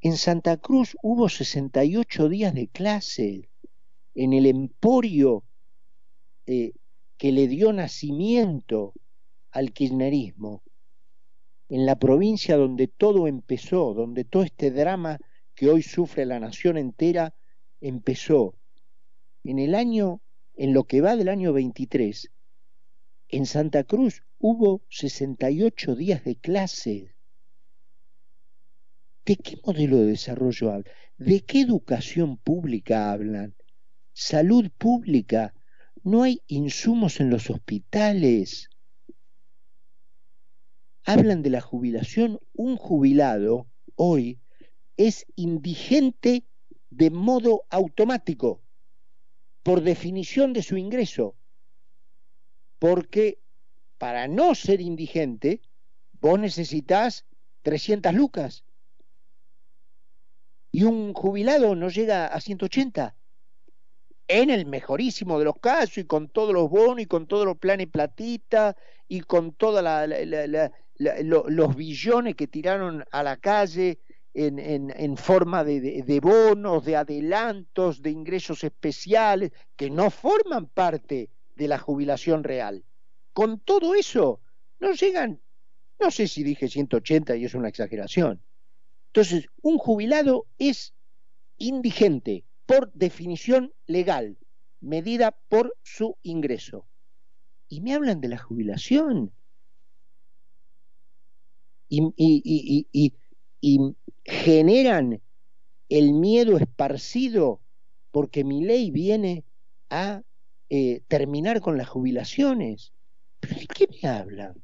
En 0.00 0.16
Santa 0.16 0.56
Cruz 0.58 0.96
hubo 1.02 1.28
68 1.28 2.28
días 2.28 2.54
de 2.54 2.68
clase 2.68 3.48
en 4.14 4.32
el 4.32 4.46
emporio 4.46 5.44
eh, 6.46 6.72
que 7.16 7.32
le 7.32 7.48
dio 7.48 7.72
nacimiento 7.72 8.94
al 9.50 9.72
kirchnerismo 9.72 10.62
en 11.68 11.86
la 11.86 11.98
provincia 11.98 12.56
donde 12.56 12.88
todo 12.88 13.26
empezó, 13.26 13.94
donde 13.94 14.24
todo 14.24 14.42
este 14.42 14.70
drama 14.70 15.18
que 15.54 15.68
hoy 15.68 15.82
sufre 15.82 16.26
la 16.26 16.40
nación 16.40 16.76
entera 16.76 17.34
empezó. 17.80 18.54
En 19.44 19.58
el 19.58 19.74
año, 19.74 20.20
en 20.54 20.72
lo 20.72 20.84
que 20.84 21.00
va 21.00 21.16
del 21.16 21.28
año 21.28 21.52
23, 21.52 22.30
en 23.28 23.46
Santa 23.46 23.84
Cruz 23.84 24.22
hubo 24.38 24.82
68 24.88 25.94
días 25.94 26.24
de 26.24 26.36
clase. 26.36 27.14
¿De 29.26 29.36
qué 29.36 29.58
modelo 29.64 29.98
de 29.98 30.06
desarrollo 30.06 30.72
hablan? 30.72 30.92
¿De 31.18 31.40
qué 31.40 31.60
educación 31.60 32.38
pública 32.38 33.12
hablan? 33.12 33.54
¿Salud 34.12 34.70
pública? 34.78 35.52
no 36.08 36.22
hay 36.22 36.42
insumos 36.46 37.20
en 37.20 37.30
los 37.30 37.50
hospitales. 37.50 38.70
Hablan 41.08 41.40
de 41.40 41.48
la 41.48 41.62
jubilación. 41.62 42.38
Un 42.52 42.76
jubilado 42.76 43.66
hoy 43.94 44.38
es 44.98 45.24
indigente 45.36 46.44
de 46.90 47.08
modo 47.08 47.64
automático, 47.70 48.60
por 49.62 49.80
definición 49.80 50.52
de 50.52 50.62
su 50.62 50.76
ingreso. 50.76 51.34
Porque 52.78 53.38
para 53.96 54.28
no 54.28 54.54
ser 54.54 54.82
indigente, 54.82 55.62
vos 56.20 56.38
necesitas 56.38 57.24
300 57.62 58.12
lucas. 58.12 58.64
Y 60.70 60.82
un 60.82 61.14
jubilado 61.14 61.74
no 61.74 61.88
llega 61.88 62.26
a 62.26 62.38
180 62.38 63.16
en 64.28 64.50
el 64.50 64.66
mejorísimo 64.66 65.38
de 65.38 65.46
los 65.46 65.58
casos 65.58 65.96
y 65.96 66.04
con 66.04 66.28
todos 66.28 66.52
los 66.52 66.68
bonos 66.68 67.00
y 67.00 67.06
con 67.06 67.26
todos 67.26 67.46
los 67.46 67.56
planes 67.56 67.86
platita 67.86 68.76
y 69.08 69.22
con 69.22 69.52
todos 70.98 71.50
los 71.50 71.76
billones 71.76 72.34
que 72.34 72.46
tiraron 72.46 73.04
a 73.10 73.22
la 73.22 73.36
calle 73.36 74.00
en, 74.34 74.58
en, 74.58 75.16
forma 75.16 75.64
de, 75.64 76.02
de, 76.02 76.20
bonos, 76.20 76.84
de 76.84 76.96
adelantos, 76.96 78.02
de 78.02 78.10
ingresos 78.10 78.62
especiales, 78.62 79.52
que 79.76 79.90
no 79.90 80.10
forman 80.10 80.66
parte 80.66 81.30
de 81.56 81.68
la 81.68 81.78
jubilación 81.78 82.44
real. 82.44 82.84
Con 83.32 83.60
todo 83.60 83.94
eso, 83.94 84.40
no 84.78 84.92
llegan, 84.92 85.40
no 85.98 86.10
sé 86.10 86.28
si 86.28 86.42
dije 86.44 86.68
180 86.68 87.36
y 87.36 87.44
es 87.44 87.54
una 87.54 87.68
exageración. 87.68 88.42
Entonces, 89.08 89.46
un 89.62 89.78
jubilado 89.78 90.46
es 90.58 90.94
indigente, 91.56 92.44
por 92.66 92.92
definición 92.92 93.72
legal, 93.86 94.38
medida 94.80 95.36
por 95.48 95.74
su 95.82 96.16
ingreso. 96.22 96.86
Y 97.68 97.80
me 97.80 97.94
hablan 97.94 98.20
de 98.20 98.28
la 98.28 98.38
jubilación. 98.38 99.32
Y, 101.88 103.14
generan 104.24 105.22
el 105.88 106.12
miedo 106.12 106.58
esparcido 106.58 107.60
porque 108.10 108.44
mi 108.44 108.62
ley 108.62 108.90
viene 108.90 109.44
a 109.88 110.22
eh, 110.68 111.02
terminar 111.08 111.60
con 111.60 111.78
las 111.78 111.88
jubilaciones. 111.88 112.92
¿Pero 113.40 113.54
de 113.58 113.66
qué 113.66 113.88
me 113.88 114.08
hablan? 114.08 114.54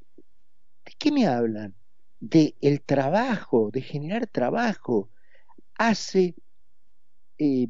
¿De 0.85 0.93
qué 0.99 1.13
me 1.13 1.27
hablan? 1.27 1.75
De 2.21 2.55
el 2.61 2.83
trabajo, 2.83 3.71
de 3.73 3.81
generar 3.81 4.27
trabajo. 4.27 5.09
Hace 5.77 6.35
eh, 7.39 7.69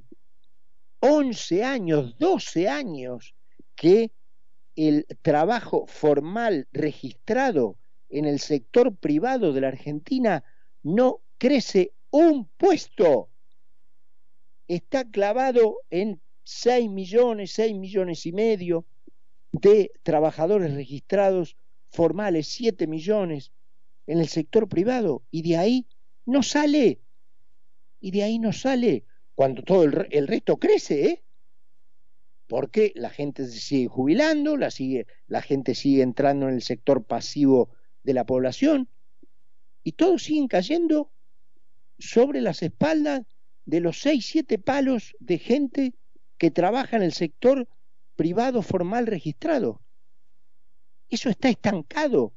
11 1.00 1.64
años, 1.64 2.16
12 2.18 2.68
años 2.68 3.34
que 3.76 4.11
el 4.75 5.06
trabajo 5.23 5.87
formal 5.87 6.66
registrado 6.73 7.78
en 8.14 8.26
el 8.26 8.38
sector 8.38 8.94
privado 8.94 9.52
de 9.52 9.61
la 9.61 9.68
Argentina 9.68 10.44
no 10.85 11.21
crece 11.37 11.92
un 12.11 12.47
puesto. 12.56 13.28
Está 14.68 15.04
clavado 15.11 15.78
en 15.90 16.21
6 16.44 16.90
millones, 16.90 17.50
6 17.52 17.75
millones 17.75 18.25
y 18.26 18.33
medio 18.33 18.87
de 19.50 19.90
trabajadores 20.04 20.75
registrados 20.75 21.56
formales, 21.90 22.47
7 22.49 22.87
millones 22.87 23.50
en 24.06 24.18
el 24.18 24.28
sector 24.28 24.68
privado, 24.68 25.23
y 25.33 25.42
de 25.42 25.56
ahí 25.56 25.87
no 26.25 26.42
sale. 26.42 27.00
Y 28.00 28.12
de 28.12 28.23
ahí 28.23 28.38
no 28.38 28.52
sale 28.52 29.04
cuando 29.35 29.62
todo 29.62 29.83
el, 29.83 30.28
resto 30.28 30.59
crece, 30.59 31.06
¿eh? 31.06 31.23
Porque 32.47 32.92
la 32.94 33.11
gente 33.11 33.47
se 33.47 33.59
sigue 33.59 33.88
jubilando, 33.88 34.56
la, 34.56 34.71
sigue, 34.71 35.06
la 35.26 35.42
gente 35.42 35.75
sigue 35.75 36.02
entrando 36.02 36.49
en 36.49 36.54
el 36.54 36.62
sector 36.62 37.02
pasivo 37.02 37.71
de 38.04 38.14
la 38.14 38.25
población 38.25 38.88
y 39.82 39.92
todos 39.92 40.22
siguen 40.22 40.48
cayendo 40.48 41.11
sobre 41.98 42.40
las 42.40 42.62
espaldas 42.62 43.22
de 43.66 43.81
los 43.81 44.00
seis, 44.00 44.26
siete 44.26 44.59
palos 44.59 45.16
de 45.18 45.38
gente 45.38 45.94
que 46.38 46.50
trabaja 46.50 46.96
en 46.96 47.02
el 47.02 47.12
sector 47.12 47.68
privado 48.16 48.62
formal 48.62 49.07
registrado. 49.07 49.81
Eso 51.09 51.29
está 51.29 51.48
estancado 51.48 52.33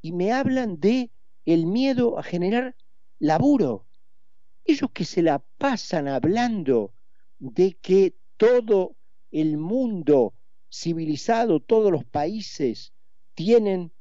y 0.00 0.12
me 0.12 0.32
hablan 0.32 0.80
de 0.80 1.10
el 1.44 1.66
miedo 1.66 2.18
a 2.18 2.22
generar 2.22 2.76
laburo 3.18 3.88
ellos 4.68 4.90
que 4.92 5.06
se 5.06 5.22
la 5.22 5.38
pasan 5.38 6.08
hablando 6.08 6.92
de 7.38 7.72
que 7.80 8.14
todo 8.36 8.96
el 9.30 9.56
mundo 9.56 10.34
civilizado, 10.70 11.60
todos 11.60 11.90
los 11.90 12.04
países 12.04 12.92
tienen 13.34 13.92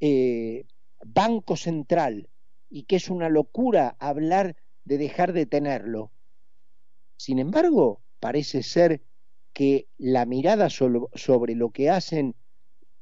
eh, 0.00 0.64
banco 1.04 1.56
central 1.56 2.28
y 2.68 2.84
que 2.84 2.96
es 2.96 3.10
una 3.10 3.28
locura 3.28 3.96
hablar 3.98 4.56
de 4.84 4.98
dejar 4.98 5.32
de 5.32 5.46
tenerlo. 5.46 6.10
Sin 7.16 7.38
embargo, 7.38 8.00
parece 8.18 8.62
ser 8.62 9.02
que 9.52 9.88
la 9.98 10.26
mirada 10.26 10.70
sobre 10.70 11.54
lo 11.54 11.70
que 11.70 11.90
hacen 11.90 12.34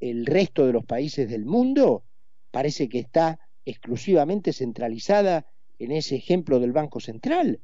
el 0.00 0.26
resto 0.26 0.66
de 0.66 0.72
los 0.72 0.84
países 0.84 1.28
del 1.28 1.44
mundo 1.44 2.04
parece 2.50 2.88
que 2.88 3.00
está 3.00 3.38
exclusivamente 3.64 4.52
centralizada 4.52 5.46
en 5.78 5.92
ese 5.92 6.16
ejemplo 6.16 6.58
del 6.58 6.72
Banco 6.72 7.00
Central, 7.00 7.60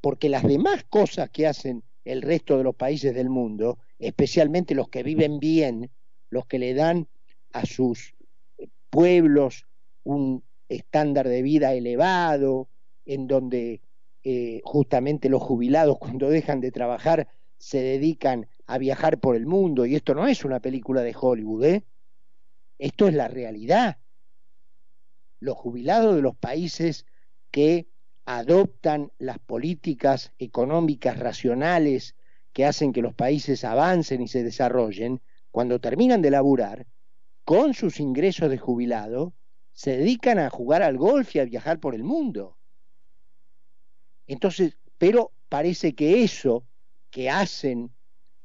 porque 0.00 0.28
las 0.28 0.42
demás 0.42 0.84
cosas 0.84 1.30
que 1.30 1.46
hacen 1.46 1.84
el 2.04 2.22
resto 2.22 2.58
de 2.58 2.64
los 2.64 2.74
países 2.74 3.14
del 3.14 3.30
mundo, 3.30 3.78
especialmente 3.98 4.74
los 4.74 4.88
que 4.88 5.02
viven 5.02 5.38
bien, 5.38 5.90
los 6.28 6.46
que 6.46 6.58
le 6.58 6.74
dan 6.74 7.08
a 7.52 7.64
sus 7.64 8.13
pueblos 8.94 9.66
un 10.04 10.44
estándar 10.68 11.26
de 11.26 11.42
vida 11.42 11.72
elevado, 11.72 12.68
en 13.04 13.26
donde 13.26 13.80
eh, 14.22 14.60
justamente 14.62 15.28
los 15.28 15.42
jubilados 15.42 15.98
cuando 16.00 16.28
dejan 16.28 16.60
de 16.60 16.70
trabajar 16.70 17.26
se 17.58 17.82
dedican 17.82 18.46
a 18.66 18.78
viajar 18.78 19.18
por 19.18 19.34
el 19.34 19.46
mundo, 19.46 19.84
y 19.84 19.96
esto 19.96 20.14
no 20.14 20.28
es 20.28 20.44
una 20.44 20.60
película 20.60 21.02
de 21.02 21.12
Hollywood, 21.20 21.64
¿eh? 21.64 21.84
esto 22.78 23.08
es 23.08 23.14
la 23.14 23.26
realidad. 23.26 23.98
Los 25.40 25.56
jubilados 25.56 26.14
de 26.14 26.22
los 26.22 26.36
países 26.36 27.04
que 27.50 27.88
adoptan 28.26 29.10
las 29.18 29.40
políticas 29.40 30.32
económicas 30.38 31.18
racionales 31.18 32.14
que 32.52 32.64
hacen 32.64 32.92
que 32.92 33.02
los 33.02 33.14
países 33.14 33.64
avancen 33.64 34.22
y 34.22 34.28
se 34.28 34.44
desarrollen, 34.44 35.20
cuando 35.50 35.80
terminan 35.80 36.22
de 36.22 36.30
laburar, 36.30 36.86
con 37.44 37.74
sus 37.74 38.00
ingresos 38.00 38.50
de 38.50 38.58
jubilado, 38.58 39.34
se 39.72 39.96
dedican 39.96 40.38
a 40.38 40.50
jugar 40.50 40.82
al 40.82 40.96
golf 40.96 41.34
y 41.36 41.40
a 41.40 41.44
viajar 41.44 41.80
por 41.80 41.94
el 41.94 42.04
mundo. 42.04 42.56
Entonces, 44.26 44.76
pero 44.98 45.32
parece 45.48 45.94
que 45.94 46.22
eso 46.22 46.64
que 47.10 47.28
hacen 47.28 47.92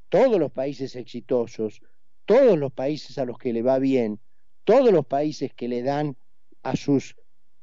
todos 0.10 0.40
los 0.40 0.52
países 0.52 0.96
exitosos, 0.96 1.82
todos 2.26 2.58
los 2.58 2.74
países 2.74 3.18
a 3.18 3.26
los 3.26 3.38
que 3.38 3.54
le 3.54 3.62
va 3.62 3.80
bien, 3.80 4.20
todos 4.64 4.92
los 4.92 5.06
países 5.06 5.54
que 5.54 5.68
le 5.68 5.82
dan 5.82 6.18
a 6.64 6.76
sus 6.76 7.16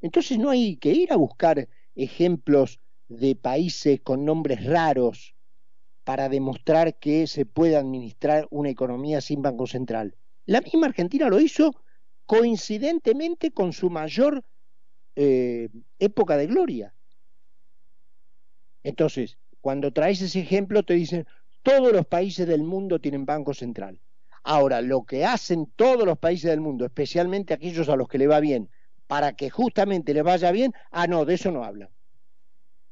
Entonces 0.00 0.38
no 0.38 0.48
hay 0.50 0.76
que 0.76 0.92
ir 0.92 1.12
a 1.12 1.16
buscar 1.16 1.68
ejemplos 1.94 2.80
de 3.08 3.36
países 3.36 4.00
con 4.00 4.24
nombres 4.24 4.64
raros 4.64 5.33
para 6.04 6.28
demostrar 6.28 6.94
que 6.98 7.26
se 7.26 7.46
puede 7.46 7.76
administrar 7.76 8.46
una 8.50 8.68
economía 8.68 9.20
sin 9.20 9.42
Banco 9.42 9.66
Central. 9.66 10.14
La 10.46 10.60
misma 10.60 10.86
Argentina 10.86 11.28
lo 11.28 11.40
hizo 11.40 11.74
coincidentemente 12.26 13.50
con 13.50 13.72
su 13.72 13.90
mayor 13.90 14.44
eh, 15.16 15.70
época 15.98 16.36
de 16.36 16.46
gloria. 16.46 16.94
Entonces, 18.82 19.38
cuando 19.60 19.92
traes 19.92 20.20
ese 20.20 20.40
ejemplo, 20.40 20.82
te 20.82 20.94
dicen, 20.94 21.26
todos 21.62 21.92
los 21.92 22.06
países 22.06 22.46
del 22.46 22.62
mundo 22.62 23.00
tienen 23.00 23.24
Banco 23.24 23.54
Central. 23.54 23.98
Ahora, 24.42 24.82
lo 24.82 25.04
que 25.04 25.24
hacen 25.24 25.72
todos 25.74 26.04
los 26.04 26.18
países 26.18 26.50
del 26.50 26.60
mundo, 26.60 26.84
especialmente 26.84 27.54
aquellos 27.54 27.88
a 27.88 27.96
los 27.96 28.08
que 28.08 28.18
le 28.18 28.26
va 28.26 28.40
bien, 28.40 28.68
para 29.06 29.34
que 29.34 29.48
justamente 29.48 30.12
le 30.12 30.20
vaya 30.20 30.50
bien, 30.50 30.74
ah, 30.90 31.06
no, 31.06 31.24
de 31.24 31.34
eso 31.34 31.50
no 31.50 31.64
hablan. 31.64 31.88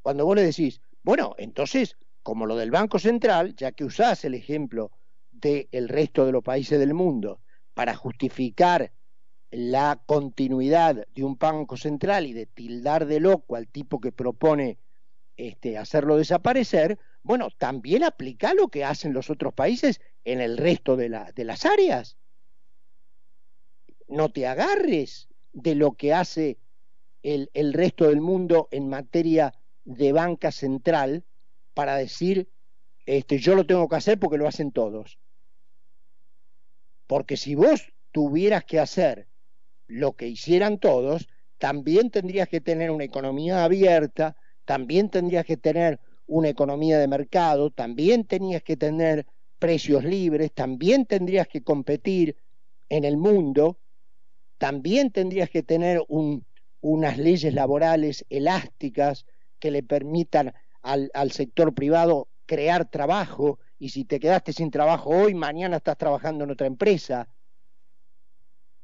Cuando 0.00 0.24
vos 0.24 0.34
le 0.34 0.42
decís, 0.42 0.80
bueno, 1.02 1.34
entonces, 1.36 1.96
como 2.22 2.46
lo 2.46 2.56
del 2.56 2.70
Banco 2.70 2.98
Central, 2.98 3.54
ya 3.56 3.72
que 3.72 3.84
usás 3.84 4.24
el 4.24 4.34
ejemplo 4.34 4.90
del 5.30 5.88
resto 5.88 6.24
de 6.24 6.32
los 6.32 6.42
países 6.42 6.78
del 6.78 6.94
mundo 6.94 7.40
para 7.74 7.96
justificar 7.96 8.92
la 9.50 10.00
continuidad 10.06 11.06
de 11.14 11.24
un 11.24 11.36
banco 11.36 11.76
central 11.76 12.26
y 12.26 12.32
de 12.32 12.46
tildar 12.46 13.06
de 13.06 13.20
loco 13.20 13.56
al 13.56 13.68
tipo 13.68 14.00
que 14.00 14.12
propone 14.12 14.78
este, 15.36 15.76
hacerlo 15.76 16.16
desaparecer, 16.16 16.98
bueno, 17.22 17.48
también 17.50 18.04
aplica 18.04 18.54
lo 18.54 18.68
que 18.68 18.84
hacen 18.84 19.12
los 19.12 19.30
otros 19.30 19.52
países 19.52 20.00
en 20.24 20.40
el 20.40 20.56
resto 20.56 20.96
de, 20.96 21.08
la, 21.08 21.32
de 21.32 21.44
las 21.44 21.66
áreas. 21.66 22.16
No 24.08 24.30
te 24.30 24.46
agarres 24.46 25.28
de 25.52 25.74
lo 25.74 25.92
que 25.92 26.14
hace 26.14 26.58
el, 27.22 27.50
el 27.54 27.72
resto 27.72 28.08
del 28.08 28.20
mundo 28.20 28.68
en 28.70 28.88
materia 28.88 29.54
de 29.84 30.12
banca 30.12 30.50
central 30.50 31.24
para 31.74 31.96
decir, 31.96 32.48
este, 33.06 33.38
yo 33.38 33.54
lo 33.54 33.66
tengo 33.66 33.88
que 33.88 33.96
hacer 33.96 34.18
porque 34.18 34.38
lo 34.38 34.46
hacen 34.46 34.72
todos. 34.72 35.18
Porque 37.06 37.36
si 37.36 37.54
vos 37.54 37.92
tuvieras 38.10 38.64
que 38.64 38.78
hacer 38.78 39.26
lo 39.86 40.12
que 40.12 40.28
hicieran 40.28 40.78
todos, 40.78 41.28
también 41.58 42.10
tendrías 42.10 42.48
que 42.48 42.60
tener 42.60 42.90
una 42.90 43.04
economía 43.04 43.64
abierta, 43.64 44.36
también 44.64 45.10
tendrías 45.10 45.44
que 45.44 45.56
tener 45.56 46.00
una 46.26 46.48
economía 46.48 46.98
de 46.98 47.08
mercado, 47.08 47.70
también 47.70 48.24
tenías 48.24 48.62
que 48.62 48.76
tener 48.76 49.26
precios 49.58 50.04
libres, 50.04 50.52
también 50.52 51.06
tendrías 51.06 51.46
que 51.46 51.62
competir 51.62 52.36
en 52.88 53.04
el 53.04 53.16
mundo, 53.16 53.78
también 54.58 55.10
tendrías 55.10 55.50
que 55.50 55.62
tener 55.62 56.02
un, 56.08 56.44
unas 56.80 57.18
leyes 57.18 57.54
laborales 57.54 58.24
elásticas 58.28 59.26
que 59.58 59.70
le 59.70 59.82
permitan 59.82 60.52
al, 60.82 61.32
sector 61.32 61.74
privado 61.74 62.28
crear 62.46 62.88
trabajo 62.88 63.58
y 63.78 63.90
si 63.90 64.04
te 64.04 64.20
quedaste 64.20 64.52
sin 64.52 64.70
trabajo 64.70 65.10
hoy, 65.10 65.34
mañana 65.34 65.78
estás 65.78 65.96
trabajando 65.96 66.44
en 66.44 66.50
otra 66.50 66.66
empresa. 66.66 67.28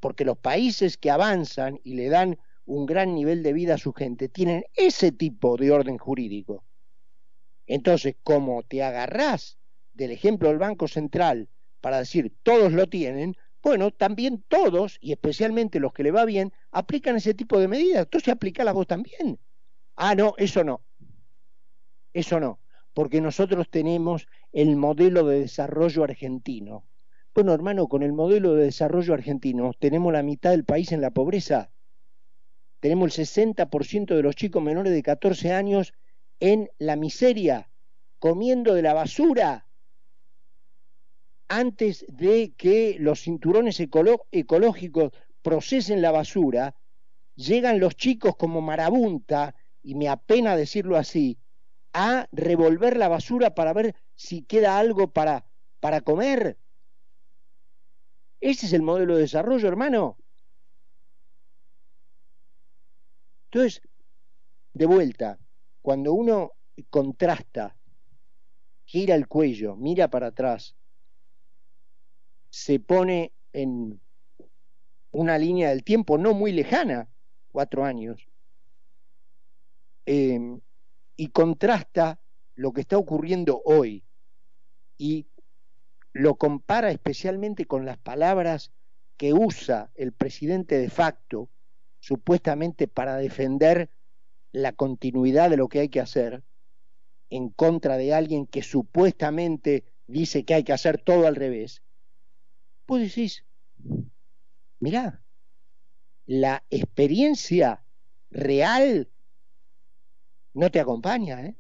Porque 0.01 0.25
los 0.25 0.39
países 0.39 0.97
que 0.97 1.11
avanzan 1.11 1.81
y 1.83 1.95
le 1.95 2.09
dan 2.09 2.39
un 2.67 2.87
gran 2.87 3.15
nivel 3.15 3.43
de 3.43 3.53
vida 3.53 3.75
a 3.75 3.79
su 3.79 3.93
gente 3.93 4.29
tienen 4.29 4.65
ese 4.75 5.13
tipo 5.13 5.57
de 5.57 5.71
orden 5.71 5.99
jurídico. 5.99 6.65
Entonces, 7.67 8.17
como 8.23 8.63
te 8.63 8.83
agarrás 8.83 9.59
del 9.93 10.13
ejemplo 10.13 10.49
del 10.49 10.59
Banco 10.59 10.89
Central 10.89 11.49
para 11.81 11.99
decir 11.99 12.33
todos 12.43 12.73
lo 12.73 12.89
tienen, 12.89 13.37
bueno, 13.63 13.91
también 13.91 14.45
todos, 14.49 14.99
y 15.01 15.13
especialmente 15.13 15.81
los 15.81 15.93
que 15.93 16.03
le 16.03 16.11
va 16.11 16.25
bien, 16.25 16.53
aplican 16.71 17.17
ese 17.17 17.35
tipo 17.35 17.59
de 17.59 17.69
medidas. 17.69 18.05
Entonces, 18.05 18.35
la 18.65 18.73
vos 18.73 18.87
también. 18.87 19.39
Ah, 19.97 20.15
no, 20.15 20.35
eso 20.39 20.63
no. 20.63 20.81
Eso 22.13 22.41
no, 22.41 22.61
porque 22.95 23.21
nosotros 23.21 23.69
tenemos 23.71 24.27
el 24.53 24.77
modelo 24.77 25.27
de 25.27 25.41
desarrollo 25.41 26.05
argentino. 26.05 26.85
Bueno, 27.35 27.53
hermano, 27.53 27.87
con 27.87 28.03
el 28.03 28.13
modelo 28.13 28.55
de 28.55 28.65
desarrollo 28.65 29.15
argentino 29.15 29.73
tenemos 29.79 30.13
la 30.13 30.23
mitad 30.23 30.51
del 30.51 30.65
país 30.65 30.91
en 30.93 31.01
la 31.01 31.11
pobreza. 31.11 31.71
Tenemos 32.81 33.19
el 33.19 33.27
60% 33.27 34.15
de 34.17 34.23
los 34.23 34.35
chicos 34.37 34.63
menores 34.63 34.93
de 34.93 35.03
14 35.03 35.53
años 35.53 35.93
en 36.41 36.71
la 36.79 36.97
miseria, 36.97 37.71
comiendo 38.19 38.75
de 38.75 38.83
la 38.83 38.95
basura, 38.95 39.67
antes 41.49 42.05
de 42.09 42.53
que 42.57 42.97
los 42.99 43.23
cinturones 43.23 43.81
ecológicos 43.81 45.13
procesen 45.43 46.03
la 46.03 46.11
basura, 46.11 46.75
llegan 47.35 47.81
los 47.81 47.97
chicos 47.97 48.37
como 48.37 48.61
marabunta, 48.61 49.55
y 49.83 49.95
me 49.95 50.09
apena 50.09 50.57
decirlo 50.57 50.97
así, 50.97 51.39
a 51.93 52.29
revolver 52.33 52.97
la 52.97 53.09
basura 53.09 53.55
para 53.55 53.73
ver 53.73 53.95
si 54.15 54.43
queda 54.43 54.79
algo 54.79 55.13
para, 55.13 55.45
para 55.81 56.01
comer. 56.01 56.59
Ese 58.41 58.67
es 58.67 58.73
el 58.73 58.83
modelo 58.83 59.17
de 59.17 59.23
desarrollo, 59.23 59.69
hermano. 59.69 60.17
Entonces, 63.51 63.83
de 64.75 64.87
vuelta, 64.87 65.39
cuando 65.83 66.13
uno 66.13 66.53
contrasta, 66.91 67.77
gira 68.85 69.15
el 69.15 69.27
cuello, 69.27 69.77
mira 69.77 70.09
para 70.09 70.29
atrás, 70.29 70.77
se 72.51 72.79
pone 72.79 73.33
en 73.53 74.01
una 75.11 75.39
línea 75.39 75.71
del 75.71 75.85
tiempo 75.85 76.19
no 76.19 76.35
muy 76.35 76.53
lejana, 76.53 77.09
cuatro 77.51 77.85
años, 77.85 78.29
em, 80.07 80.61
y 81.19 81.29
contrasta 81.29 82.21
lo 82.55 82.73
que 82.73 82.81
está 82.81 82.97
ocurriendo 82.97 83.61
hoy 83.65 84.05
y 84.97 85.27
lo 86.13 86.37
compara 86.37 86.93
especialmente 86.93 87.67
con 87.67 87.85
las 87.85 87.99
palabras 87.99 88.73
que 89.17 89.35
usa 89.35 89.91
el 89.97 90.13
presidente 90.13 90.79
de 90.79 90.89
facto, 90.89 91.51
supuestamente 91.99 92.87
para 92.87 93.17
defender 93.17 93.91
la 94.53 94.73
continuidad 94.73 95.51
de 95.51 95.57
lo 95.57 95.69
que 95.69 95.81
hay 95.81 95.89
que 95.89 96.01
hacer, 96.01 96.45
en 97.31 97.51
contra 97.51 97.97
de 97.97 98.15
alguien 98.15 98.47
que 98.47 98.63
supuestamente 98.63 99.85
dice 100.07 100.45
que 100.45 100.55
hay 100.55 100.63
que 100.63 100.73
hacer 100.73 100.99
todo 100.99 101.27
al 101.27 101.35
revés, 101.35 101.83
vos 102.87 103.01
decís, 103.01 103.45
mirá, 104.79 105.21
la 106.27 106.65
experiencia 106.71 107.83
real 108.31 109.09
no 110.59 110.71
te 110.71 110.81
acompaña, 110.81 111.41
¿eh? 111.43 111.57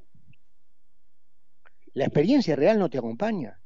La 1.95 2.05
experiencia 2.05 2.57
real 2.57 2.81
no 2.81 2.91
te 2.91 2.99
acompaña, 2.99 3.61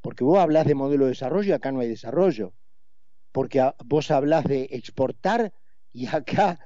porque 0.00 0.24
vos 0.24 0.38
hablas 0.38 0.66
de 0.66 0.74
modelo 0.74 1.04
de 1.04 1.10
desarrollo 1.10 1.50
y 1.50 1.52
acá 1.52 1.70
no 1.70 1.80
hay 1.80 1.88
desarrollo, 1.88 2.54
porque 3.30 3.62
vos 3.84 4.10
hablas 4.10 4.44
de 4.44 4.68
exportar 4.70 5.52
y 5.92 6.06
acá 6.06 6.58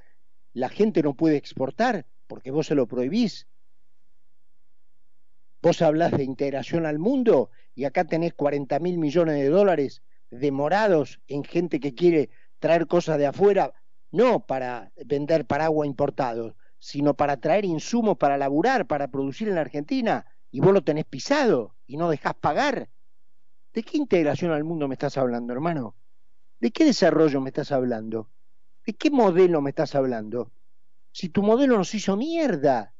la 0.52 0.68
gente 0.68 1.02
no 1.02 1.14
puede 1.14 1.36
exportar 1.36 2.06
porque 2.28 2.52
vos 2.52 2.68
se 2.68 2.76
lo 2.76 2.86
prohibís. 2.86 3.48
Vos 5.60 5.82
hablas 5.82 6.12
de 6.12 6.22
integración 6.22 6.86
al 6.86 7.00
mundo 7.00 7.50
y 7.74 7.84
acá 7.84 8.04
tenés 8.04 8.34
40 8.34 8.78
mil 8.78 8.98
millones 8.98 9.36
de 9.36 9.48
dólares 9.48 10.02
demorados 10.30 11.20
en 11.26 11.42
gente 11.42 11.80
que 11.80 11.94
quiere 11.94 12.30
traer 12.60 12.86
cosas 12.86 13.18
de 13.18 13.26
afuera, 13.26 13.72
no 14.12 14.46
para 14.46 14.92
vender 15.04 15.46
paraguas 15.46 15.88
importados, 15.88 16.54
sino 16.84 17.14
para 17.14 17.38
traer 17.38 17.64
insumos 17.64 18.18
para 18.18 18.36
laburar, 18.36 18.86
para 18.86 19.08
producir 19.08 19.48
en 19.48 19.54
la 19.54 19.62
Argentina, 19.62 20.26
y 20.50 20.60
vos 20.60 20.74
lo 20.74 20.84
tenés 20.84 21.06
pisado 21.06 21.74
y 21.86 21.96
no 21.96 22.10
dejás 22.10 22.34
pagar. 22.34 22.90
¿De 23.72 23.82
qué 23.82 23.96
integración 23.96 24.52
al 24.52 24.64
mundo 24.64 24.86
me 24.86 24.92
estás 24.92 25.16
hablando, 25.16 25.54
hermano? 25.54 25.94
¿De 26.60 26.70
qué 26.72 26.84
desarrollo 26.84 27.40
me 27.40 27.48
estás 27.48 27.72
hablando? 27.72 28.28
¿De 28.84 28.92
qué 28.92 29.10
modelo 29.10 29.62
me 29.62 29.70
estás 29.70 29.94
hablando? 29.94 30.52
Si 31.10 31.30
tu 31.30 31.42
modelo 31.42 31.78
nos 31.78 31.94
hizo 31.94 32.18
mierda 32.18 32.92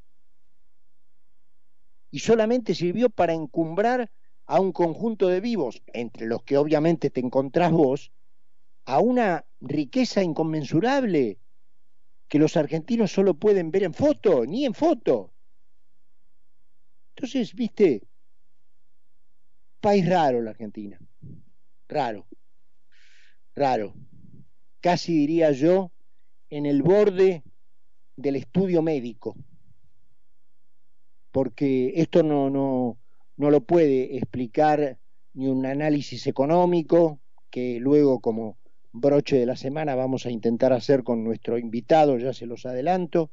y 2.09 2.17
solamente 2.17 2.73
sirvió 2.73 3.11
para 3.11 3.33
encumbrar 3.33 4.09
a 4.47 4.59
un 4.59 4.71
conjunto 4.71 5.27
de 5.27 5.41
vivos, 5.41 5.83
entre 5.93 6.25
los 6.25 6.41
que 6.41 6.57
obviamente 6.57 7.11
te 7.11 7.19
encontrás 7.19 7.71
vos, 7.71 8.11
a 8.85 8.99
una 8.99 9.45
riqueza 9.61 10.23
inconmensurable 10.23 11.37
que 12.27 12.39
los 12.39 12.57
argentinos 12.57 13.11
solo 13.11 13.35
pueden 13.35 13.71
ver 13.71 13.83
en 13.83 13.93
foto, 13.93 14.45
ni 14.45 14.65
en 14.65 14.73
foto. 14.73 15.31
Entonces, 17.15 17.53
viste, 17.53 18.03
país 19.79 20.07
raro 20.07 20.41
la 20.41 20.51
Argentina, 20.51 20.99
raro, 21.87 22.27
raro, 23.55 23.93
casi 24.81 25.15
diría 25.15 25.51
yo, 25.51 25.91
en 26.49 26.65
el 26.65 26.81
borde 26.81 27.43
del 28.15 28.35
estudio 28.35 28.81
médico, 28.81 29.35
porque 31.31 31.93
esto 31.95 32.23
no, 32.23 32.49
no, 32.49 32.97
no 33.37 33.51
lo 33.51 33.61
puede 33.61 34.17
explicar 34.17 34.97
ni 35.33 35.47
un 35.47 35.65
análisis 35.65 36.27
económico, 36.27 37.19
que 37.49 37.79
luego 37.79 38.19
como 38.19 38.57
broche 38.99 39.37
de 39.37 39.45
la 39.45 39.55
semana 39.55 39.95
vamos 39.95 40.25
a 40.25 40.31
intentar 40.31 40.71
hacer 40.73 41.03
con 41.03 41.23
nuestro 41.23 41.57
invitado, 41.57 42.17
ya 42.17 42.33
se 42.33 42.45
los 42.45 42.65
adelanto, 42.65 43.31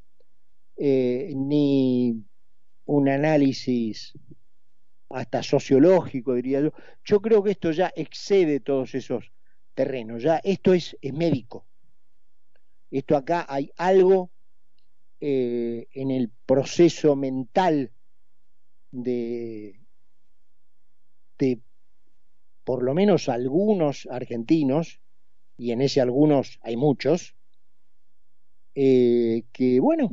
eh, 0.77 1.33
ni 1.37 2.22
un 2.87 3.09
análisis 3.09 4.12
hasta 5.11 5.42
sociológico, 5.42 6.35
diría 6.35 6.61
yo. 6.61 6.72
Yo 7.05 7.20
creo 7.20 7.42
que 7.42 7.53
esto 7.53 7.70
ya 7.70 7.92
excede 7.94 8.61
todos 8.61 8.94
esos 8.94 9.33
terrenos, 9.75 10.22
ya 10.22 10.40
esto 10.42 10.75
es, 10.75 10.96
médico. 11.12 11.66
Esto 12.90 13.16
acá 13.16 13.46
hay 13.48 13.70
algo 13.77 14.31
eh, 15.20 15.87
en 15.92 16.11
el 16.11 16.31
proceso 16.44 17.14
mental 17.14 17.92
de, 18.90 19.81
de 21.38 21.61
por 22.64 22.83
lo 22.83 22.94
menos 22.94 23.29
algunos 23.29 24.09
argentinos, 24.11 25.02
y 25.62 25.70
en 25.70 25.81
ese 25.81 26.01
algunos 26.01 26.59
hay 26.62 26.77
muchos, 26.77 27.37
eh, 28.75 29.44
que 29.53 29.79
bueno, 29.79 30.11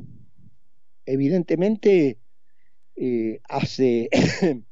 evidentemente 1.07 2.19
eh, 2.95 3.41
hace 3.49 4.09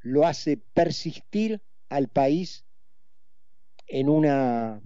lo 0.00 0.26
hace 0.26 0.56
persistir 0.56 1.60
al 1.90 2.08
país 2.08 2.64
en 3.86 4.08
una 4.08 4.80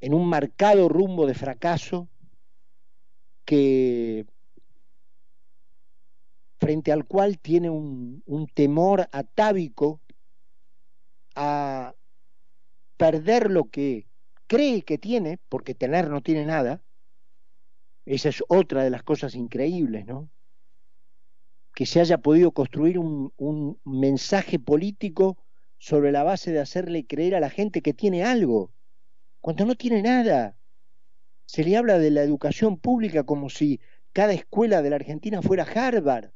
en 0.00 0.14
un 0.14 0.26
marcado 0.26 0.88
rumbo 0.88 1.26
de 1.26 1.34
fracaso 1.34 2.08
que 3.44 4.24
frente 6.58 6.92
al 6.92 7.04
cual 7.04 7.38
tiene 7.38 7.68
un, 7.68 8.22
un 8.24 8.46
temor 8.46 9.06
atávico 9.12 10.00
a 11.34 11.94
perder 12.98 13.50
lo 13.50 13.70
que 13.70 14.06
cree 14.46 14.82
que 14.82 14.98
tiene, 14.98 15.38
porque 15.48 15.74
tener 15.74 16.10
no 16.10 16.20
tiene 16.20 16.44
nada, 16.44 16.82
esa 18.04 18.28
es 18.28 18.42
otra 18.48 18.82
de 18.82 18.90
las 18.90 19.02
cosas 19.02 19.34
increíbles, 19.34 20.06
¿no? 20.06 20.28
Que 21.74 21.86
se 21.86 22.00
haya 22.00 22.18
podido 22.18 22.50
construir 22.52 22.98
un, 22.98 23.78
mensaje 23.84 24.58
político 24.58 25.38
sobre 25.78 26.10
la 26.10 26.24
base 26.24 26.50
de 26.50 26.58
hacerle 26.58 27.06
creer 27.06 27.36
a 27.36 27.40
la 27.40 27.50
gente 27.50 27.82
que 27.82 27.94
tiene 27.94 28.24
algo, 28.24 28.72
cuando 29.40 29.64
no 29.64 29.76
tiene 29.76 30.02
nada. 30.02 30.56
Se 31.46 31.62
le 31.64 31.76
habla 31.76 31.98
de 31.98 32.10
la 32.10 32.22
educación 32.22 32.78
pública 32.78 33.22
como 33.22 33.48
si 33.48 33.80
cada 34.12 34.32
escuela 34.32 34.82
de 34.82 34.90
la 34.90 34.96
Argentina 34.96 35.40
fuera 35.40 35.64
Harvard. 35.64 36.32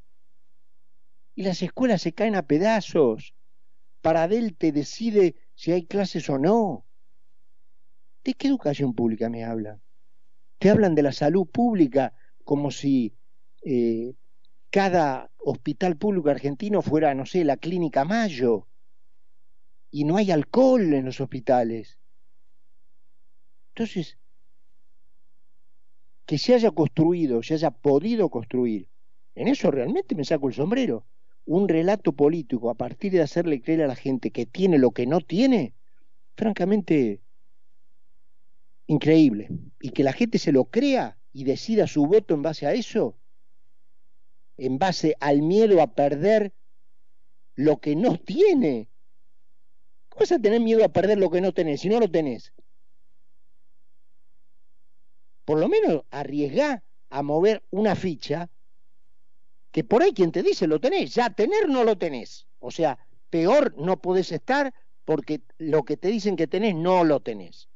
Y 1.34 1.42
las 1.42 1.60
escuelas 1.62 2.02
se 2.02 2.12
caen 2.12 2.36
a 2.36 2.46
pedazos. 2.46 3.34
Paradelte 4.02 4.70
decide 4.70 5.34
si 5.62 5.70
hay 5.70 5.84
clases 5.84 6.28
o 6.28 6.38
no. 6.38 6.84
¿De 8.24 8.34
qué 8.34 8.48
educación 8.48 8.94
pública 8.94 9.28
me 9.28 9.44
habla? 9.44 9.80
Te 10.58 10.70
hablan 10.70 10.96
de 10.96 11.04
la 11.04 11.12
salud 11.12 11.46
pública 11.46 12.14
como 12.42 12.72
si 12.72 13.14
eh, 13.64 14.16
cada 14.70 15.30
hospital 15.38 15.96
público 15.96 16.30
argentino 16.30 16.82
fuera, 16.82 17.14
no 17.14 17.26
sé, 17.26 17.44
la 17.44 17.58
clínica 17.58 18.04
Mayo. 18.04 18.66
Y 19.92 20.02
no 20.02 20.16
hay 20.16 20.32
alcohol 20.32 20.94
en 20.94 21.04
los 21.04 21.20
hospitales. 21.20 21.96
Entonces, 23.68 24.18
que 26.26 26.38
se 26.38 26.54
haya 26.54 26.72
construido, 26.72 27.40
se 27.44 27.54
haya 27.54 27.70
podido 27.70 28.30
construir, 28.30 28.88
en 29.36 29.46
eso 29.46 29.70
realmente 29.70 30.16
me 30.16 30.24
saco 30.24 30.48
el 30.48 30.54
sombrero, 30.54 31.06
un 31.44 31.68
relato 31.68 32.12
político 32.12 32.70
a 32.70 32.74
partir 32.74 33.12
de 33.12 33.22
hacerle 33.22 33.60
creer 33.60 33.82
a 33.82 33.88
la 33.88 33.96
gente 33.96 34.30
que 34.30 34.46
tiene 34.46 34.78
lo 34.78 34.92
que 34.92 35.06
no 35.06 35.20
tiene, 35.20 35.74
francamente 36.36 37.20
increíble. 38.86 39.48
Y 39.80 39.90
que 39.90 40.04
la 40.04 40.12
gente 40.12 40.38
se 40.38 40.52
lo 40.52 40.64
crea 40.64 41.18
y 41.32 41.44
decida 41.44 41.86
su 41.86 42.06
voto 42.06 42.34
en 42.34 42.42
base 42.42 42.66
a 42.66 42.74
eso, 42.74 43.16
en 44.56 44.78
base 44.78 45.16
al 45.20 45.42
miedo 45.42 45.82
a 45.82 45.94
perder 45.94 46.52
lo 47.54 47.78
que 47.78 47.96
no 47.96 48.18
tiene. 48.18 48.88
¿Cómo 50.08 50.20
vas 50.20 50.32
a 50.32 50.38
tener 50.38 50.60
miedo 50.60 50.84
a 50.84 50.92
perder 50.92 51.18
lo 51.18 51.30
que 51.30 51.40
no 51.40 51.52
tenés 51.52 51.80
si 51.80 51.88
no 51.88 51.98
lo 51.98 52.10
tenés? 52.10 52.52
Por 55.44 55.58
lo 55.58 55.68
menos 55.68 56.04
arriesgá 56.10 56.84
a 57.10 57.22
mover 57.22 57.62
una 57.70 57.94
ficha 57.94 58.48
que 59.72 59.82
por 59.84 60.02
ahí 60.02 60.12
quien 60.12 60.30
te 60.30 60.42
dice 60.42 60.66
lo 60.66 60.80
tenés, 60.80 61.14
ya 61.14 61.30
tener 61.30 61.68
no 61.68 61.82
lo 61.82 61.96
tenés. 61.96 62.46
O 62.60 62.70
sea, 62.70 62.98
peor 63.30 63.74
no 63.78 64.00
podés 64.00 64.30
estar 64.30 64.72
porque 65.04 65.40
lo 65.58 65.84
que 65.84 65.96
te 65.96 66.08
dicen 66.08 66.36
que 66.36 66.46
tenés 66.46 66.76
no 66.76 67.02
lo 67.02 67.20
tenés. 67.20 67.68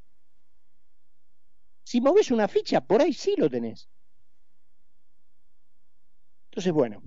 Si 1.82 2.00
moves 2.00 2.30
una 2.30 2.48
ficha, 2.48 2.82
por 2.82 3.00
ahí 3.00 3.12
sí 3.12 3.35
lo 3.38 3.48
tenés. 3.48 3.88
Entonces, 6.50 6.72
bueno, 6.72 7.02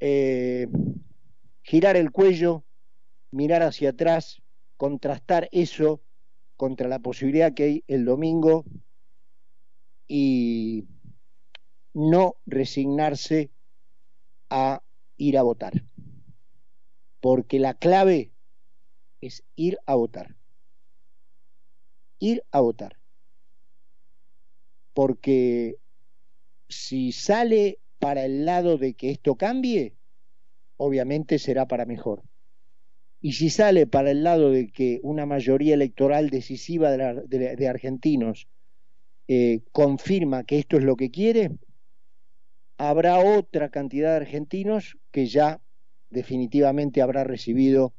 eh, 0.00 0.66
girar 1.62 1.96
el 1.96 2.10
cuello, 2.10 2.64
mirar 3.30 3.62
hacia 3.62 3.90
atrás, 3.90 4.42
contrastar 4.76 5.48
eso 5.52 6.02
contra 6.56 6.88
la 6.88 6.98
posibilidad 6.98 7.54
que 7.54 7.62
hay 7.62 7.84
el 7.86 8.04
domingo 8.04 8.64
y 10.08 10.84
no 11.94 12.36
resignarse 12.44 13.50
a 14.50 14.82
ir 15.16 15.38
a 15.38 15.42
votar. 15.42 15.72
Porque 17.20 17.58
la 17.58 17.74
clave 17.74 18.32
es 19.20 19.44
ir 19.56 19.78
a 19.86 19.94
votar. 19.94 20.36
Ir 22.18 22.44
a 22.50 22.60
votar 22.60 22.96
porque 24.94 25.76
si 26.68 27.12
sale 27.12 27.78
para 27.98 28.24
el 28.24 28.46
lado 28.46 28.78
de 28.78 28.94
que 28.94 29.10
esto 29.10 29.34
cambie, 29.34 29.94
obviamente 30.76 31.38
será 31.38 31.66
para 31.66 31.84
mejor. 31.84 32.22
Y 33.20 33.32
si 33.32 33.50
sale 33.50 33.86
para 33.86 34.10
el 34.10 34.22
lado 34.22 34.50
de 34.50 34.68
que 34.68 35.00
una 35.02 35.26
mayoría 35.26 35.74
electoral 35.74 36.30
decisiva 36.30 36.90
de, 36.90 37.68
argentinos 37.68 38.48
eh, 39.28 39.62
confirma 39.72 40.44
que 40.44 40.58
esto 40.58 40.76
es 40.76 40.84
lo 40.84 40.96
que 40.96 41.10
quiere, 41.10 41.50
habrá 42.78 43.18
otra 43.18 43.68
cantidad 43.68 44.10
de 44.10 44.16
argentinos 44.16 44.98
que 45.10 45.26
ya 45.26 45.60
definitivamente 46.10 47.02
habrá 47.02 47.24
recibido 47.24 47.92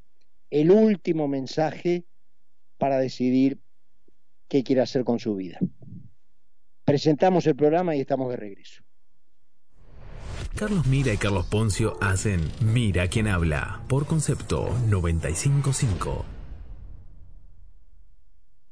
el 0.49 0.71
último 0.71 1.27
mensaje 1.27 2.05
para 2.77 2.97
decidir 2.97 3.59
qué 4.47 4.63
quiere 4.63 4.81
hacer 4.81 5.03
con 5.03 5.19
su 5.19 5.35
vida 5.35 5.59
presentamos 6.85 7.45
el 7.47 7.55
programa 7.55 7.95
y 7.95 8.01
estamos 8.01 8.29
de 8.29 8.37
regreso. 8.37 8.83
Carlos 10.55 10.85
Mira 10.85 11.11
y 11.11 11.17
Carlos 11.17 11.47
Poncio 11.47 11.97
hacen 11.99 12.39
Mira 12.61 13.09
quien 13.09 13.27
habla 13.27 13.81
por 13.89 14.05
concepto 14.05 14.69
955. 14.87 16.34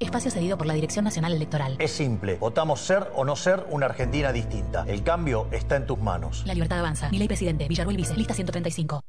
Espacio 0.00 0.30
cedido 0.30 0.56
por 0.56 0.66
la 0.66 0.72
Dirección 0.72 1.04
Nacional 1.04 1.34
Electoral. 1.34 1.76
Es 1.78 1.90
simple. 1.90 2.38
Votamos 2.38 2.80
ser 2.80 3.10
o 3.14 3.24
no 3.26 3.36
ser 3.36 3.66
una 3.68 3.84
Argentina 3.84 4.32
distinta. 4.32 4.84
El 4.88 5.02
cambio 5.02 5.46
está 5.52 5.76
en 5.76 5.86
tus 5.86 5.98
manos. 5.98 6.42
La 6.46 6.54
libertad 6.54 6.78
avanza. 6.78 7.10
Mi 7.10 7.18
ley 7.18 7.28
presidente. 7.28 7.68
Villarruel 7.68 7.98
Vice. 7.98 8.16
Lista 8.16 8.32
135. 8.32 9.02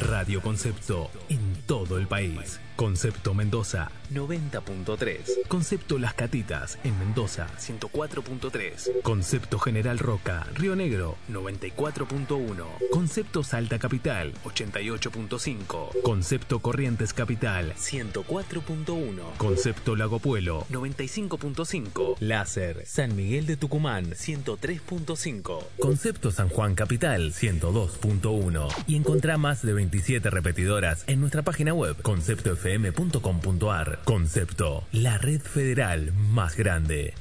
Radio 0.00 0.42
Concepto 0.42 1.10
en 1.28 1.54
todo 1.66 1.98
el 1.98 2.06
país. 2.06 2.60
Concepto 2.76 3.34
Mendoza 3.34 3.92
90.3. 4.12 5.46
Concepto 5.46 5.98
Las 5.98 6.14
Catitas 6.14 6.78
en 6.82 6.98
Mendoza 6.98 7.46
104.3. 7.56 9.02
Concepto 9.02 9.60
General 9.60 9.98
Roca, 9.98 10.44
Río 10.54 10.74
Negro 10.74 11.16
94.1. 11.30 12.64
Concepto 12.90 13.44
Salta 13.44 13.78
Capital 13.78 14.34
88.5. 14.44 16.02
Concepto 16.02 16.58
Corrientes 16.58 17.12
Capital 17.12 17.74
104.1. 17.76 19.36
Concepto 19.38 19.94
Lago 19.94 20.18
Puelo 20.18 20.66
95.5. 20.72 22.16
Láser 22.18 22.84
San 22.86 23.14
Miguel 23.14 23.46
de 23.46 23.56
Tucumán 23.56 24.10
103.5. 24.10 25.64
Concepto 25.78 26.32
San 26.32 26.48
Juan 26.48 26.74
Capital 26.74 27.32
102.1. 27.32 28.68
Y 28.88 28.96
encontrá 28.96 29.38
más 29.38 29.62
de 29.62 29.83
27 29.84 30.30
repetidoras 30.30 31.04
en 31.06 31.20
nuestra 31.20 31.42
página 31.42 31.74
web 31.74 32.00
Concepto 32.00 32.52
fm.com.ar. 32.52 33.98
Concepto, 34.04 34.84
la 34.92 35.18
red 35.18 35.42
federal 35.42 36.12
más 36.14 36.56
grande. 36.56 37.12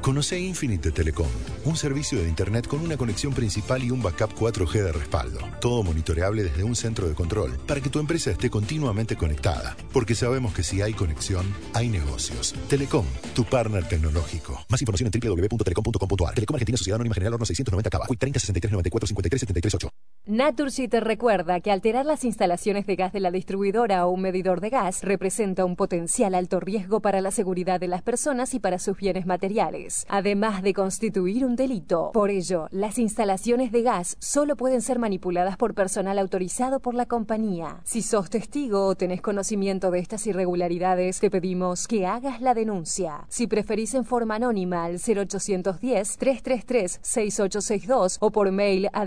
Conoce 0.00 0.38
Infinite 0.38 0.90
Telecom, 0.90 1.28
un 1.64 1.76
servicio 1.76 2.20
de 2.22 2.28
Internet 2.28 2.66
con 2.66 2.80
una 2.80 2.96
conexión 2.96 3.32
principal 3.32 3.82
y 3.84 3.90
un 3.90 4.02
backup 4.02 4.34
4G 4.34 4.82
de 4.84 4.92
respaldo. 4.92 5.40
Todo 5.60 5.82
monitoreable 5.82 6.44
desde 6.44 6.64
un 6.64 6.74
centro 6.74 7.08
de 7.08 7.14
control 7.14 7.58
para 7.66 7.80
que 7.80 7.90
tu 7.90 7.98
empresa 7.98 8.30
esté 8.30 8.50
continuamente 8.50 9.16
conectada. 9.16 9.76
Porque 9.92 10.14
sabemos 10.14 10.54
que 10.54 10.62
si 10.62 10.82
hay 10.82 10.94
conexión, 10.94 11.46
hay 11.74 11.88
negocios. 11.88 12.54
Telecom, 12.68 13.06
tu 13.34 13.44
partner 13.44 13.86
tecnológico. 13.88 14.64
Más 14.68 14.80
información 14.80 15.10
en 15.12 15.20
www.telecom.com.ar. 15.20 16.34
Telecom 16.34 16.54
Argentina 16.54 16.78
Sociedad 16.78 16.96
Anónima 16.96 17.14
General 17.14 17.34
Horno 17.34 17.46
690 17.46 17.90
Cava. 17.90 18.06
30 18.06 18.40
63 18.40 18.72
94 18.72 19.06
53 19.06 19.40
73 19.40 19.74
8. 19.74 20.09
Naturgy 20.26 20.86
te 20.86 21.00
recuerda 21.00 21.60
que 21.60 21.72
alterar 21.72 22.04
las 22.04 22.24
instalaciones 22.24 22.86
de 22.86 22.94
gas 22.94 23.10
de 23.12 23.20
la 23.20 23.30
distribuidora 23.30 24.06
o 24.06 24.10
un 24.10 24.20
medidor 24.20 24.60
de 24.60 24.68
gas 24.68 25.02
representa 25.02 25.64
un 25.64 25.76
potencial 25.76 26.34
alto 26.34 26.60
riesgo 26.60 27.00
para 27.00 27.22
la 27.22 27.30
seguridad 27.30 27.80
de 27.80 27.88
las 27.88 28.02
personas 28.02 28.52
y 28.52 28.60
para 28.60 28.78
sus 28.78 28.98
bienes 28.98 29.24
materiales, 29.24 30.04
además 30.10 30.62
de 30.62 30.74
constituir 30.74 31.46
un 31.46 31.56
delito. 31.56 32.10
Por 32.12 32.28
ello, 32.28 32.68
las 32.70 32.98
instalaciones 32.98 33.72
de 33.72 33.80
gas 33.80 34.18
solo 34.20 34.56
pueden 34.56 34.82
ser 34.82 34.98
manipuladas 34.98 35.56
por 35.56 35.74
personal 35.74 36.18
autorizado 36.18 36.80
por 36.80 36.94
la 36.94 37.06
compañía. 37.06 37.80
Si 37.84 38.02
sos 38.02 38.28
testigo 38.28 38.84
o 38.84 38.94
tenés 38.94 39.22
conocimiento 39.22 39.90
de 39.90 40.00
estas 40.00 40.26
irregularidades, 40.26 41.18
te 41.18 41.30
pedimos 41.30 41.88
que 41.88 42.06
hagas 42.06 42.42
la 42.42 42.52
denuncia. 42.52 43.24
Si 43.30 43.46
preferís 43.46 43.94
en 43.94 44.04
forma 44.04 44.34
anónima 44.34 44.84
al 44.84 44.96
0810 44.96 46.18
333 46.18 47.00
6862 47.02 48.18
o 48.20 48.30
por 48.30 48.52
mail 48.52 48.90
a 48.92 49.06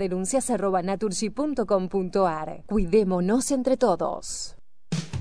denuncias@naturgy.com.ar. 1.04 2.64
Cuidémonos 2.66 3.50
entre 3.50 3.76
todos. 3.76 4.56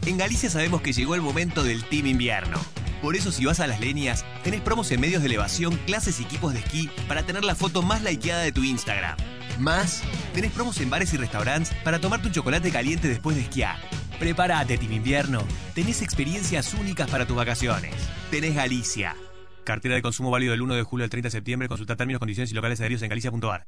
En 0.06 0.18
Galicia 0.18 0.50
sabemos 0.50 0.82
que 0.82 0.94
llegó 0.94 1.16
el 1.16 1.22
momento 1.22 1.64
del 1.64 1.84
Team 1.86 2.08
Invierno. 2.08 2.60
Por 3.02 3.16
eso 3.16 3.32
si 3.32 3.46
vas 3.46 3.60
a 3.60 3.68
las 3.68 3.80
leñas, 3.80 4.26
tenés 4.44 4.62
promos 4.62 4.92
en 4.92 5.02
medios 5.02 5.22
de 5.22 5.28
elevación, 5.28 5.78
clases 5.86 6.20
y 6.20 6.24
equipos 6.24 6.54
de 6.54 6.60
esquí 6.60 6.90
para 7.08 7.24
tener 7.24 7.44
la 7.44 7.56
foto 7.56 7.82
más 7.82 8.02
likeada 8.02 8.42
de 8.42 8.52
tu 8.52 8.64
Instagram. 8.64 9.18
Más, 9.60 10.04
tenés 10.34 10.52
promos 10.52 10.80
en 10.80 10.90
bares 10.90 11.14
y 11.14 11.18
restaurantes 11.18 11.74
para 11.84 12.00
tomarte 12.00 12.28
un 12.28 12.34
chocolate 12.34 12.72
caliente 12.72 13.08
después 13.08 13.36
de 13.36 13.44
esquiar. 13.44 13.78
Prepárate, 14.20 14.78
Team 14.78 14.94
Invierno. 14.94 15.44
Tenés 15.74 16.02
experiencias 16.02 16.74
únicas 16.74 17.10
para 17.10 17.26
tus 17.26 17.36
vacaciones. 17.36 17.94
Tenés 18.32 18.56
Galicia. 18.56 19.16
Cartera 19.64 19.96
de 19.96 20.02
consumo 20.02 20.32
válido 20.32 20.52
del 20.52 20.62
1 20.62 20.76
de 20.76 20.84
julio 20.84 21.04
al 21.04 21.10
30 21.10 21.28
de 21.28 21.32
septiembre. 21.32 21.68
Consulta 21.68 21.96
términos, 21.96 22.20
condiciones 22.20 22.52
y 22.52 22.56
locales 22.56 22.80
adheridos 22.80 23.04
en 23.04 23.10
galicia.ar. 23.10 23.68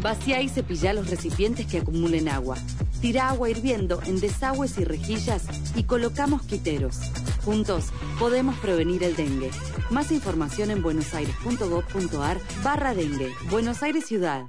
Vacía 0.00 0.40
y 0.42 0.48
cepilla 0.48 0.92
los 0.92 1.10
recipientes 1.10 1.66
que 1.66 1.78
acumulen 1.78 2.28
agua. 2.28 2.56
Tira 3.00 3.28
agua 3.28 3.50
hirviendo 3.50 4.00
en 4.06 4.20
desagües 4.20 4.78
y 4.78 4.84
rejillas 4.84 5.44
y 5.74 5.84
colocamos 5.84 6.42
quiteros. 6.42 7.00
Juntos 7.44 7.86
podemos 8.18 8.56
prevenir 8.58 9.04
el 9.04 9.16
dengue. 9.16 9.50
Más 9.90 10.12
información 10.12 10.70
en 10.70 10.82
buenosaires.gov.ar 10.82 12.38
barra 12.62 12.94
dengue. 12.94 13.32
Buenos 13.50 13.82
Aires 13.82 14.06
Ciudad. 14.06 14.46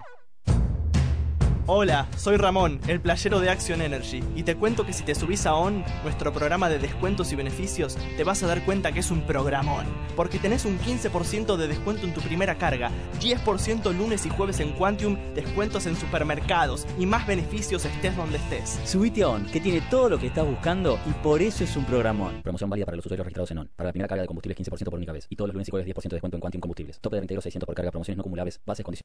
Hola, 1.71 2.07
soy 2.17 2.37
Ramón, 2.37 2.79
el 2.87 2.99
playero 2.99 3.39
de 3.39 3.51
Action 3.51 3.79
Energy, 3.83 4.23
y 4.35 4.41
te 4.41 4.55
cuento 4.55 4.87
que 4.87 4.91
si 4.91 5.03
te 5.03 5.13
subís 5.13 5.45
a 5.45 5.53
ON, 5.53 5.85
nuestro 6.01 6.33
programa 6.33 6.67
de 6.67 6.79
descuentos 6.79 7.31
y 7.31 7.35
beneficios, 7.35 7.95
te 8.17 8.23
vas 8.23 8.41
a 8.41 8.47
dar 8.47 8.65
cuenta 8.65 8.91
que 8.91 9.01
es 9.01 9.11
un 9.11 9.21
programón, 9.21 9.85
porque 10.15 10.39
tenés 10.39 10.65
un 10.65 10.79
15% 10.79 11.57
de 11.57 11.67
descuento 11.67 12.07
en 12.07 12.15
tu 12.15 12.21
primera 12.21 12.57
carga, 12.57 12.89
10% 13.19 13.95
lunes 13.95 14.25
y 14.25 14.31
jueves 14.31 14.59
en 14.61 14.71
Quantium, 14.71 15.15
descuentos 15.35 15.85
en 15.85 15.95
supermercados 15.95 16.87
y 16.97 17.05
más 17.05 17.27
beneficios 17.27 17.85
estés 17.85 18.17
donde 18.17 18.39
estés. 18.39 18.79
Subite 18.83 19.21
a 19.21 19.29
ON, 19.29 19.45
que 19.45 19.61
tiene 19.61 19.81
todo 19.91 20.09
lo 20.09 20.17
que 20.17 20.25
estás 20.25 20.47
buscando 20.47 20.97
y 21.07 21.13
por 21.21 21.39
eso 21.39 21.63
es 21.63 21.77
un 21.77 21.85
programón. 21.85 22.41
Promoción 22.41 22.71
válida 22.71 22.87
para 22.87 22.95
los 22.95 23.05
usuarios 23.05 23.25
registrados 23.25 23.51
en 23.51 23.59
ON. 23.59 23.69
Para 23.75 23.89
la 23.89 23.93
primera 23.93 24.07
carga 24.07 24.23
de 24.23 24.27
combustibles 24.27 24.57
15% 24.57 24.85
por 24.85 24.95
única 24.95 25.11
vez 25.11 25.27
y 25.29 25.35
todos 25.35 25.49
los 25.49 25.53
lunes 25.53 25.67
y 25.67 25.69
jueves 25.69 25.87
10% 25.87 26.01
de 26.01 26.15
descuento 26.15 26.35
en 26.35 26.41
Quantium 26.41 26.61
Combustibles. 26.61 26.99
Tope 26.99 27.17
de 27.17 27.19
22 27.19 27.43
600 27.43 27.67
por 27.67 27.75
carga, 27.75 27.91
promociones 27.91 28.17
no 28.17 28.21
acumulables, 28.21 28.59
bases 28.65 28.83
condiciones. 28.83 28.97